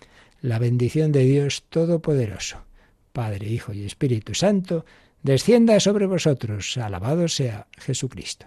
[0.41, 2.65] La bendición de Dios Todopoderoso,
[3.13, 4.85] Padre, Hijo y Espíritu Santo,
[5.23, 6.77] descienda sobre vosotros.
[6.77, 8.47] Alabado sea Jesucristo.